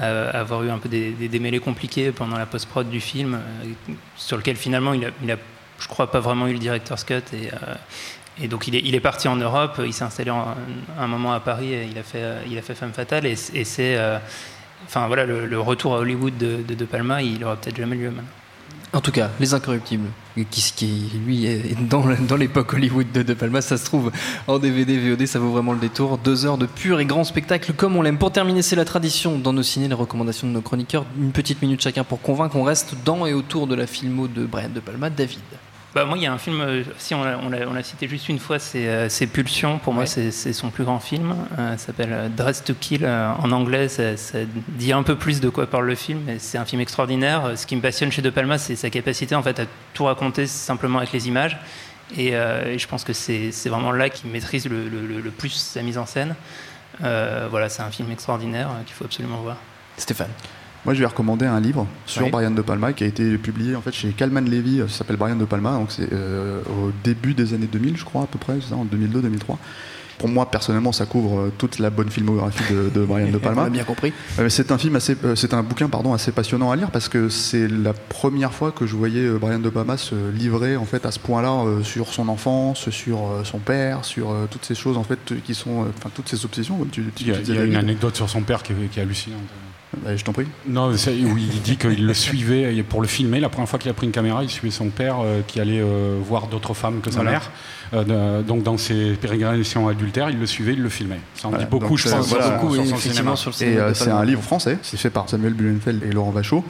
euh, 0.00 0.30
avoir 0.32 0.62
eu 0.62 0.70
un 0.70 0.78
peu 0.78 0.88
des, 0.88 1.10
des 1.10 1.28
démêlés 1.28 1.60
compliqués 1.60 2.10
pendant 2.10 2.38
la 2.38 2.46
post-prod 2.46 2.88
du 2.88 3.00
film, 3.00 3.34
euh, 3.34 3.68
sur 4.16 4.36
lequel 4.38 4.56
finalement 4.56 4.94
il 4.94 5.04
a, 5.04 5.10
il 5.22 5.30
a, 5.30 5.36
je 5.78 5.88
crois, 5.88 6.10
pas 6.10 6.20
vraiment 6.20 6.46
eu 6.46 6.52
le 6.54 6.58
director's 6.58 7.04
cut. 7.04 7.14
Et, 7.34 7.48
euh, 7.52 7.74
et 8.42 8.48
donc 8.48 8.66
il 8.68 8.94
est, 8.94 9.00
parti 9.00 9.28
en 9.28 9.36
Europe, 9.36 9.80
il 9.84 9.92
s'est 9.92 10.04
installé 10.04 10.30
en- 10.30 10.54
un 10.98 11.06
moment 11.06 11.32
à 11.32 11.40
Paris 11.40 11.72
il 11.90 11.98
a 11.98 12.02
fait, 12.02 12.22
euh, 12.22 12.40
il 12.50 12.56
a 12.58 12.62
fait 12.62 12.74
Femme 12.74 12.92
Fatale. 12.92 13.26
Et, 13.26 13.36
c'est. 13.36 13.96
euh, 13.96 14.18
Enfin 14.86 15.06
voilà, 15.08 15.24
le, 15.24 15.58
retour 15.58 15.94
à 15.94 15.98
Hollywood 15.98 16.36
de 16.36 16.58
De, 16.62 16.84
Palma, 16.84 17.22
il 17.22 17.42
aura 17.42 17.56
peut-être 17.56 17.76
jamais 17.76 17.96
lieu 17.96 18.10
maintenant. 18.10 18.28
En 18.92 19.00
tout 19.00 19.10
cas, 19.10 19.30
Les 19.40 19.52
Incorruptibles, 19.52 20.08
qui, 20.50 20.72
qui 20.76 21.10
lui 21.24 21.46
est 21.46 21.74
dans, 21.88 22.04
l'époque 22.36 22.72
Hollywood 22.74 23.10
de 23.10 23.22
De 23.22 23.34
Palma, 23.34 23.62
ça 23.62 23.78
se 23.78 23.84
trouve 23.86 24.12
en 24.46 24.58
DVD, 24.58 24.96
VOD, 24.98 25.26
ça 25.26 25.38
vaut 25.38 25.50
vraiment 25.50 25.72
le 25.72 25.78
détour. 25.80 26.18
Deux 26.18 26.46
heures 26.46 26.58
de 26.58 26.66
pur 26.66 27.00
et 27.00 27.04
grand 27.04 27.24
spectacle 27.24 27.72
comme 27.72 27.96
on 27.96 28.02
l'aime. 28.02 28.18
Pour 28.18 28.30
terminer, 28.30 28.62
c'est 28.62 28.76
la 28.76 28.84
tradition 28.84 29.38
dans 29.38 29.52
nos 29.52 29.62
ciné, 29.64 29.88
les 29.88 29.94
recommandations 29.94 30.46
de 30.46 30.52
nos 30.52 30.60
chroniqueurs. 30.62 31.04
Une 31.18 31.32
petite 31.32 31.62
minute 31.62 31.80
chacun 31.82 32.04
pour 32.04 32.20
convaincre. 32.22 32.54
On 32.56 32.62
reste 32.62 32.94
dans 33.04 33.26
et 33.26 33.32
autour 33.32 33.66
de 33.66 33.74
la 33.74 33.86
filmo 33.86 34.28
de 34.28 34.44
Brian 34.46 34.68
De 34.72 34.80
Palma, 34.80 35.10
David. 35.10 35.40
Bah, 35.96 36.04
moi, 36.04 36.18
il 36.18 36.24
y 36.24 36.26
a 36.26 36.32
un 36.34 36.36
film, 36.36 36.60
euh, 36.60 36.82
si 36.98 37.14
on 37.14 37.24
l'a, 37.24 37.82
cité 37.82 38.06
juste 38.06 38.28
une 38.28 38.38
fois, 38.38 38.58
c'est, 38.58 38.86
euh, 38.86 39.08
c'est 39.08 39.26
Pulsion. 39.26 39.78
Pour 39.78 39.94
moi, 39.94 40.04
c'est, 40.04 40.30
c'est 40.30 40.52
son 40.52 40.68
plus 40.68 40.84
grand 40.84 40.98
film. 41.00 41.34
Euh, 41.58 41.70
ça 41.78 41.86
s'appelle 41.86 42.12
euh, 42.12 42.28
Dress 42.28 42.62
to 42.62 42.74
Kill. 42.78 43.06
En 43.06 43.50
anglais, 43.50 43.88
ça, 43.88 44.14
ça 44.18 44.40
dit 44.68 44.92
un 44.92 45.02
peu 45.02 45.16
plus 45.16 45.40
de 45.40 45.48
quoi 45.48 45.66
parle 45.66 45.86
le 45.86 45.94
film, 45.94 46.20
mais 46.26 46.38
c'est 46.38 46.58
un 46.58 46.66
film 46.66 46.82
extraordinaire. 46.82 47.52
Ce 47.56 47.64
qui 47.66 47.76
me 47.76 47.80
passionne 47.80 48.12
chez 48.12 48.20
De 48.20 48.28
Palma, 48.28 48.58
c'est 48.58 48.76
sa 48.76 48.90
capacité 48.90 49.34
en 49.34 49.42
fait, 49.42 49.58
à 49.58 49.64
tout 49.94 50.04
raconter 50.04 50.46
simplement 50.46 50.98
avec 50.98 51.12
les 51.12 51.28
images. 51.28 51.56
Et, 52.14 52.36
euh, 52.36 52.74
et 52.74 52.78
je 52.78 52.86
pense 52.86 53.02
que 53.02 53.14
c'est, 53.14 53.50
c'est 53.50 53.70
vraiment 53.70 53.90
là 53.90 54.10
qu'il 54.10 54.28
maîtrise 54.30 54.66
le, 54.68 54.90
le- 54.90 55.06
le- 55.06 55.22
le 55.22 55.30
plus 55.30 55.48
sa 55.48 55.80
mise 55.80 55.96
en 55.96 56.04
scène. 56.04 56.34
Euh, 57.04 57.48
voilà, 57.50 57.70
c'est 57.70 57.80
un 57.80 57.90
film 57.90 58.10
extraordinaire 58.12 58.68
qu'il 58.84 58.94
faut 58.94 59.06
absolument 59.06 59.38
voir. 59.38 59.56
Stéphane. 59.96 60.28
Moi, 60.86 60.94
je 60.94 61.00
vais 61.00 61.06
recommander 61.06 61.44
un 61.46 61.60
livre 61.60 61.86
sur 62.06 62.22
Oui. 62.24 62.30
Brian 62.30 62.50
De 62.52 62.62
Palma 62.62 62.92
qui 62.94 63.04
a 63.04 63.06
été 63.08 63.36
publié 63.36 63.76
en 63.76 63.82
fait 63.82 63.92
chez 63.92 64.08
Calman 64.10 64.40
Levy. 64.40 64.78
Ça 64.88 64.98
s'appelle 64.98 65.16
Brian 65.16 65.36
De 65.36 65.44
Palma. 65.44 65.72
Donc, 65.72 65.90
c'est 65.90 66.10
euh, 66.12 66.60
au 66.62 66.92
début 67.04 67.34
des 67.34 67.52
années 67.54 67.68
2000, 67.70 67.96
je 67.98 68.04
crois, 68.04 68.22
à 68.22 68.26
peu 68.26 68.38
près, 68.38 68.54
ça, 68.66 68.76
en 68.76 68.84
2002-2003. 68.86 69.56
Pour 70.18 70.28
moi, 70.28 70.50
personnellement, 70.50 70.92
ça 70.92 71.04
couvre 71.04 71.40
euh, 71.40 71.52
toute 71.58 71.78
la 71.78 71.90
bonne 71.90 72.08
filmographie 72.08 72.72
de, 72.72 72.88
de 72.88 73.04
Brian 73.04 73.30
De 73.30 73.36
Palma. 73.42 73.62
On 73.62 73.66
a 73.66 73.68
bien 73.70 73.84
compris. 73.84 74.14
Euh, 74.38 74.48
c'est 74.48 74.70
un 74.72 74.78
film 74.78 74.96
assez, 74.96 75.14
euh, 75.24 75.34
c'est 75.34 75.52
un 75.52 75.62
bouquin 75.62 75.88
pardon 75.90 76.14
assez 76.14 76.32
passionnant 76.32 76.70
à 76.70 76.76
lire 76.76 76.90
parce 76.90 77.10
que 77.10 77.28
c'est 77.28 77.68
la 77.68 77.92
première 77.92 78.54
fois 78.54 78.70
que 78.72 78.86
je 78.86 78.96
voyais 78.96 79.26
euh, 79.26 79.36
Brian 79.38 79.58
De 79.58 79.68
Palma 79.68 79.98
se 79.98 80.14
livrer 80.32 80.76
en 80.78 80.86
fait 80.86 81.04
à 81.04 81.10
ce 81.10 81.18
point-là 81.18 81.52
euh, 81.66 81.82
sur 81.82 82.08
son 82.14 82.28
enfance, 82.28 82.88
sur 82.88 83.18
euh, 83.18 83.44
son 83.44 83.58
père, 83.58 84.06
sur 84.06 84.30
euh, 84.30 84.46
toutes 84.50 84.64
ces 84.64 84.74
choses 84.74 84.96
en 84.96 85.04
fait 85.04 85.18
qui 85.44 85.54
sont, 85.54 85.82
euh, 85.82 85.88
enfin 85.98 86.08
toutes 86.14 86.30
ces 86.30 86.44
obsessions 86.46 86.78
comme 86.78 86.88
tu, 86.88 87.02
tu- 87.14 87.24
Il 87.24 87.28
y 87.28 87.30
a, 87.32 87.34
tu 87.34 87.40
il 87.40 87.44
disais, 87.44 87.56
y 87.56 87.60
a 87.60 87.64
une 87.64 87.76
anecdote 87.76 88.16
sur 88.16 88.30
son 88.30 88.40
père 88.40 88.62
qui 88.62 88.72
est, 88.72 88.88
qui 88.90 88.98
est 89.00 89.02
hallucinante. 89.02 89.40
Je 90.06 90.22
t'en 90.24 90.32
prie. 90.32 90.46
Non, 90.66 90.90
où 90.90 91.38
il 91.38 91.62
dit 91.62 91.76
qu'il 91.76 92.06
le 92.06 92.14
suivait 92.14 92.82
pour 92.82 93.00
le 93.00 93.06
filmer. 93.08 93.40
La 93.40 93.48
première 93.48 93.68
fois 93.68 93.78
qu'il 93.78 93.90
a 93.90 93.94
pris 93.94 94.06
une 94.06 94.12
caméra, 94.12 94.42
il 94.42 94.50
suivait 94.50 94.70
son 94.72 94.88
père 94.90 95.16
euh, 95.24 95.40
qui 95.46 95.58
allait 95.60 95.80
euh, 95.80 96.18
voir 96.22 96.48
d'autres 96.48 96.74
femmes 96.74 97.00
que 97.00 97.10
sa 97.10 97.16
Voilà. 97.22 97.30
mère. 97.32 97.50
Euh, 97.94 98.42
donc 98.42 98.62
dans 98.62 98.76
ses 98.78 99.12
pérégrinations 99.12 99.88
adultères, 99.88 100.28
il 100.30 100.38
le 100.38 100.46
suivait, 100.46 100.72
il 100.74 100.82
le 100.82 100.88
filmait. 100.88 101.20
Ça 101.34 101.46
en 101.46 101.50
Voilà, 101.50 101.64
dit 101.64 101.70
beaucoup, 101.70 101.88
donc, 101.90 101.98
je 101.98 102.08
pense, 102.08 102.26
voilà. 102.28 102.44
sur, 102.44 102.54
Beaucoup, 102.54 102.74
sur 102.74 102.82
oui, 102.82 102.88
son 102.88 102.94
effectivement, 102.96 103.36
cinéma. 103.36 103.36
sur 103.36 103.50
le 103.50 103.54
Et 103.54 103.58
cinéma 103.58 103.82
euh, 103.84 103.88
de 103.90 103.94
c'est 103.94 104.10
un 104.10 104.24
livre 104.24 104.42
français, 104.42 104.78
c'est 104.82 104.96
fait 104.96 105.10
par 105.10 105.28
Samuel 105.28 105.54
Blumenfeld 105.54 106.02
et 106.02 106.10
Laurent 106.12 106.30
Vachaud. 106.32 106.64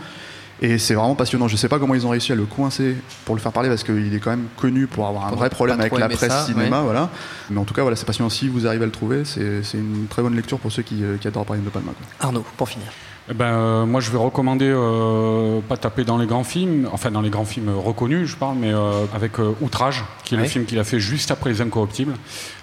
Et 0.62 0.78
c'est 0.78 0.94
vraiment 0.94 1.14
passionnant. 1.14 1.48
Je 1.48 1.56
sais 1.56 1.68
pas 1.68 1.78
comment 1.78 1.94
ils 1.94 2.06
ont 2.06 2.10
réussi 2.10 2.32
à 2.32 2.34
le 2.34 2.44
coincer 2.44 2.96
pour 3.26 3.34
le 3.34 3.40
faire 3.40 3.52
parler 3.52 3.68
parce 3.68 3.84
qu'il 3.84 4.14
est 4.14 4.18
quand 4.20 4.30
même 4.30 4.46
connu 4.56 4.86
pour 4.86 5.06
avoir 5.06 5.26
un 5.26 5.28
Pour 5.28 5.38
vrai 5.38 5.50
problème 5.50 5.78
avec 5.80 5.96
la 5.98 6.08
presse 6.08 6.30
ça, 6.32 6.46
cinéma. 6.46 6.78
ouais. 6.78 6.84
Voilà. 6.84 7.10
Mais 7.50 7.60
en 7.60 7.64
tout 7.64 7.74
cas, 7.74 7.82
voilà, 7.82 7.96
c'est 7.96 8.06
passionnant. 8.06 8.30
Si 8.30 8.48
vous 8.48 8.66
arrivez 8.66 8.84
à 8.84 8.86
le 8.86 8.92
trouver, 8.92 9.24
c'est 9.24 9.62
une 9.74 10.06
très 10.08 10.22
bonne 10.22 10.34
lecture 10.34 10.58
pour 10.58 10.72
ceux 10.72 10.82
qui, 10.82 11.04
euh, 11.04 11.16
qui 11.18 11.28
adorent 11.28 11.44
Brian 11.44 11.62
De 11.62 11.68
Palma. 11.68 11.92
quoi. 11.92 12.26
Arnaud, 12.26 12.44
pour 12.56 12.68
finir. 12.68 12.86
Eh 13.28 13.34
ben, 13.34 13.44
euh, 13.46 13.86
moi, 13.86 14.00
je 14.00 14.10
vais 14.12 14.18
recommander, 14.18 14.70
euh, 14.72 15.60
pas 15.68 15.76
taper 15.76 16.04
dans 16.04 16.16
les 16.16 16.26
grands 16.26 16.44
films, 16.44 16.88
enfin 16.92 17.10
dans 17.10 17.20
les 17.22 17.28
grands 17.30 17.44
films 17.44 17.70
reconnus, 17.76 18.28
je 18.28 18.36
parle, 18.36 18.56
mais 18.56 18.72
euh, 18.72 19.04
avec 19.14 19.40
euh, 19.40 19.52
Outrage, 19.60 20.04
qui 20.24 20.34
est 20.34 20.38
Ouais. 20.38 20.44
le 20.44 20.48
film 20.48 20.64
qu'il 20.64 20.78
a 20.78 20.84
fait 20.84 21.00
juste 21.00 21.32
après 21.32 21.50
Les 21.50 21.60
Incorruptibles, 21.60 22.14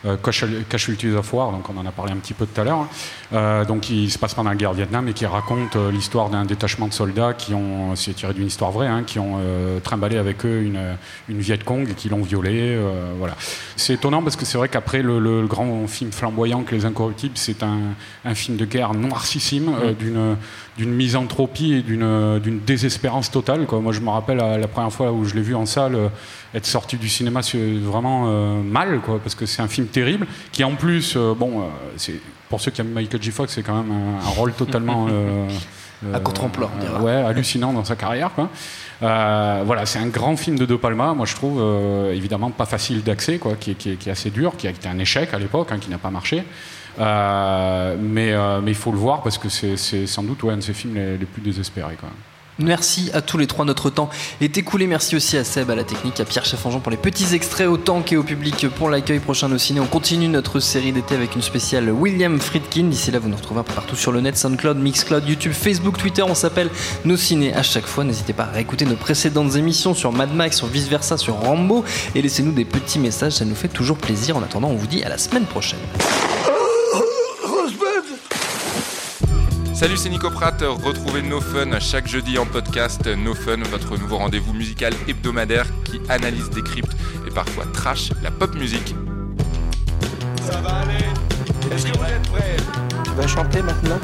euh, 0.06 0.18
Casual- 0.18 0.63
Casualties 0.70 1.12
of 1.12 1.34
War, 1.34 1.52
donc 1.52 1.70
on 1.70 1.78
en 1.78 1.86
a 1.86 1.92
parlé 1.92 2.12
un 2.12 2.18
petit 2.18 2.34
peu 2.34 2.46
tout 2.46 2.60
à 2.60 2.63
l'heure. 2.63 2.88
Euh, 3.34 3.66
donc, 3.66 3.89
il 3.89 4.12
se 4.12 4.18
passe 4.20 4.34
pendant 4.34 4.50
la 4.50 4.56
guerre 4.56 4.74
Vietnam 4.74 5.08
et 5.08 5.13
qui 5.13 5.26
raconte 5.26 5.76
euh, 5.76 5.92
l'histoire 5.92 6.30
d'un 6.30 6.46
détachement 6.46 6.88
de 6.88 6.94
soldats 6.94 7.34
qui 7.34 7.54
ont, 7.54 7.96
c'est 7.96 8.13
tiré 8.13 8.34
d'une 8.34 8.48
histoire 8.48 8.72
vraie, 8.72 8.88
hein, 8.88 9.04
qui 9.06 9.20
ont 9.20 9.38
euh, 9.39 9.80
trimballé 9.80 10.18
avec 10.18 10.46
eux 10.46 10.62
une, 10.62 10.80
une 11.30 11.39
Viet 11.39 11.58
Cong 11.63 11.89
et 11.89 11.94
qui 11.94 12.10
l'ont 12.10 12.22
violée. 12.24 12.76
euh, 12.76 13.13
voilà. 13.18 13.36
C'est 13.76 13.94
étonnant 13.94 14.22
parce 14.22 14.36
que 14.36 14.46
c'est 14.46 14.58
vrai 14.58 14.70
qu'après 14.70 15.02
le, 15.02 15.20
le- 15.20 15.48
grand 15.48 15.88
film 15.88 16.12
flamboyant 16.12 16.63
que 16.63 16.74
Les 16.76 16.86
Incorruptibles, 16.86 17.38
c'est 17.38 17.63
un, 17.63 17.80
un 18.26 18.36
film 18.36 18.58
de 18.58 18.66
guerre 18.66 18.94
noircissime, 18.94 19.74
euh, 19.82 19.94
d'une 19.94 20.36
d'une 20.76 20.92
misanthropie 20.92 21.74
et 21.74 21.82
d'une 21.84 22.39
d'une 22.39 22.60
désespérance 22.60 23.30
totale. 23.30 23.66
Quoi. 23.68 23.80
Moi, 23.80 23.94
je 23.94 24.00
me 24.00 24.10
rappelle 24.10 24.39
euh, 24.39 24.58
la 24.58 24.68
première 24.68 24.92
fois 24.92 25.12
où 25.12 25.24
je 25.24 25.36
l'ai 25.36 25.42
vu 25.42 25.54
en 25.54 25.66
salle, 25.68 25.94
euh, 25.96 26.08
être 26.54 26.66
sorti 26.66 26.98
du 26.98 27.10
cinéma 27.10 27.42
vraiment 27.84 28.26
euh, 28.28 28.62
mal, 28.62 29.00
quoi, 29.02 29.20
parce 29.20 29.36
que 29.36 29.46
c'est 29.46 29.62
un 29.62 29.68
film 29.68 29.88
terrible, 29.88 30.28
qui 30.52 30.63
en 30.63 30.76
plus, 30.76 31.16
euh, 31.16 31.34
bon, 31.34 31.62
euh, 31.62 31.63
c'est 31.98 32.13
pour 32.50 32.62
ceux 32.62 32.72
qui 32.72 32.82
aiment 32.82 32.92
Michael 32.94 33.22
J. 33.22 33.32
Fox, 33.32 33.54
c'est 33.54 33.63
quand 33.63 33.82
même 33.82 33.92
un, 33.92 34.26
un 34.26 34.30
rôle 34.30 34.54
totalement 34.54 35.08
À 36.13 36.20
contre-emploi, 36.20 36.70
ouais, 37.00 37.13
hallucinant 37.13 37.72
dans 37.72 37.86
sa 37.86 37.96
carrière. 37.96 38.32
Quoi. 38.36 38.50
Voilà, 39.00 39.86
c'est 39.86 40.00
un 40.00 40.08
grand 40.08 40.36
film 40.36 40.60
de 40.60 40.66
De 40.66 40.76
Palma, 40.76 41.13
moi 41.13 41.26
je 41.26 41.34
trouve 41.34 41.63
évidemment 42.12 42.52
pas 42.52 42.66
facile 42.66 43.02
d'accès, 43.04 43.38
quoi, 43.38 43.54
qui, 43.58 43.72
est- 43.72 43.76
qui 43.76 43.92
est- 43.92 43.96
qui 43.96 44.10
est 44.10 44.12
assez 44.12 44.30
dur, 44.30 44.58
qui 44.58 44.68
a 44.68 44.72
été 44.72 44.89
un 44.89 45.00
échec 45.00 45.34
à 45.34 45.39
l'époque, 45.39 45.70
hein, 45.72 45.78
qui 45.80 45.89
n'a 45.89 45.98
pas 45.98 46.10
marché. 46.10 46.44
Mais, 47.00 48.34
mais 48.62 48.72
il 48.72 48.76
faut 48.76 48.92
le 48.92 48.98
voir 48.98 49.22
parce 49.24 49.38
que 49.38 49.48
c'est 49.50 49.78
c'est 49.78 50.06
sans 50.06 50.24
doute 50.24 50.44
ouais, 50.44 50.54
un 50.54 50.58
de 50.58 50.62
ses 50.62 50.74
films 50.74 50.96
les, 50.96 51.18
les 51.18 51.26
plus 51.26 51.42
désespérés. 51.42 51.96
Quand 52.00 52.08
même. 52.08 52.16
Merci 52.60 53.10
à 53.13 53.22
tous 53.22 53.38
les 53.38 53.48
trois, 53.48 53.66
notre 53.66 53.89
temps 53.89 54.10
est 54.39 54.58
écoulé. 54.58 54.88
Merci 54.88 55.16
aussi 55.16 55.38
à 55.38 55.44
Seb, 55.44 55.70
à 55.70 55.76
la 55.76 55.84
technique, 55.84 56.20
à 56.20 56.26
Pierre 56.26 56.46
Cheffangeon 56.46 56.80
pour 56.80 56.92
les 56.92 56.98
petits 56.98 57.34
extraits, 57.34 57.68
au 57.68 57.78
tank 57.78 58.12
et 58.12 58.18
au 58.18 58.24
public 58.24 58.68
pour 58.70 58.89
l'accueil 58.89 59.20
prochain 59.20 59.52
au 59.52 59.58
ciné. 59.58 59.80
On 59.80 59.88
continue 59.88 60.28
notre 60.28 60.60
série 60.60 60.92
d'été 60.92 61.16
avec 61.16 61.36
une 61.36 61.42
spéciale 61.42 61.89
William 61.89 62.39
Friedkin. 62.39 62.84
D'ici 62.84 63.12
là, 63.12 63.20
vous 63.20 63.30
nous 63.30 63.36
retrouvez 63.36 63.62
un 63.62 63.63
peu 63.63 63.74
partout 63.74 63.96
sur 63.96 64.12
le 64.12 64.22
net, 64.22 64.38
SoundCloud, 64.38 64.78
Mixcloud, 64.78 65.28
YouTube, 65.28 65.54
Facebook, 65.54 65.98
Twitter. 65.98 66.22
On 66.22 66.36
s'appelle 66.36 66.70
Nos 67.06 67.18
Ciné 67.18 67.54
à 67.54 67.63
chaque 67.63 67.88
fois. 67.88 68.04
N'hésitez 68.04 68.34
pas 68.34 68.44
à 68.44 68.52
réécouter 68.52 68.86
nos 68.86 68.96
précédentes 68.96 69.56
émissions 69.56 69.94
sur 69.94 70.12
Mad 70.12 70.34
Max, 70.34 70.58
sur 70.58 70.68
Vice 70.68 70.88
Versa, 70.88 71.18
sur 71.18 71.36
Rambo 71.36 71.84
et 72.16 72.22
laissez-nous 72.22 72.52
des 72.52 72.66
petits 72.66 73.00
messages, 73.00 73.34
ça 73.34 73.46
nous 73.46 73.56
fait 73.56 73.68
toujours 73.68 73.98
plaisir. 73.98 74.38
En 74.38 74.44
attendant, 74.44 74.70
on 74.70 74.76
vous 74.76 74.88
dit 74.88 75.04
à 75.04 75.10
la 75.10 75.18
semaine 75.18 75.46
prochaine. 75.46 75.80
Salut, 79.74 79.98
c'est 79.98 80.10
Nico 80.10 80.30
Pratt. 80.30 80.62
Retrouvez 80.62 81.24
No 81.24 81.42
Fun 81.42 81.80
chaque 81.80 82.08
jeudi 82.08 82.38
en 82.38 82.46
podcast. 82.46 83.08
No 83.08 83.34
Fun, 83.34 83.58
votre 83.72 83.98
nouveau 83.98 84.18
rendez-vous 84.18 84.54
musical 84.54 84.94
hebdomadaire 85.08 85.66
qui 85.84 86.00
analyse, 86.10 86.50
décrypte 86.52 86.96
et 87.28 87.32
parfois 87.32 87.66
trash 87.74 88.12
la 88.22 88.30
pop 88.30 88.54
musique. 88.56 88.96
Ça 90.44 90.62
va 90.62 90.78
aller 90.78 91.74
Est-ce 91.74 91.88
que 91.88 91.98
vous 91.98 92.06
êtes 92.06 92.30
prêts? 92.32 92.58
Tu 93.04 93.12
vas 93.12 93.28
chanter 93.28 93.62
maintenant? 93.64 94.00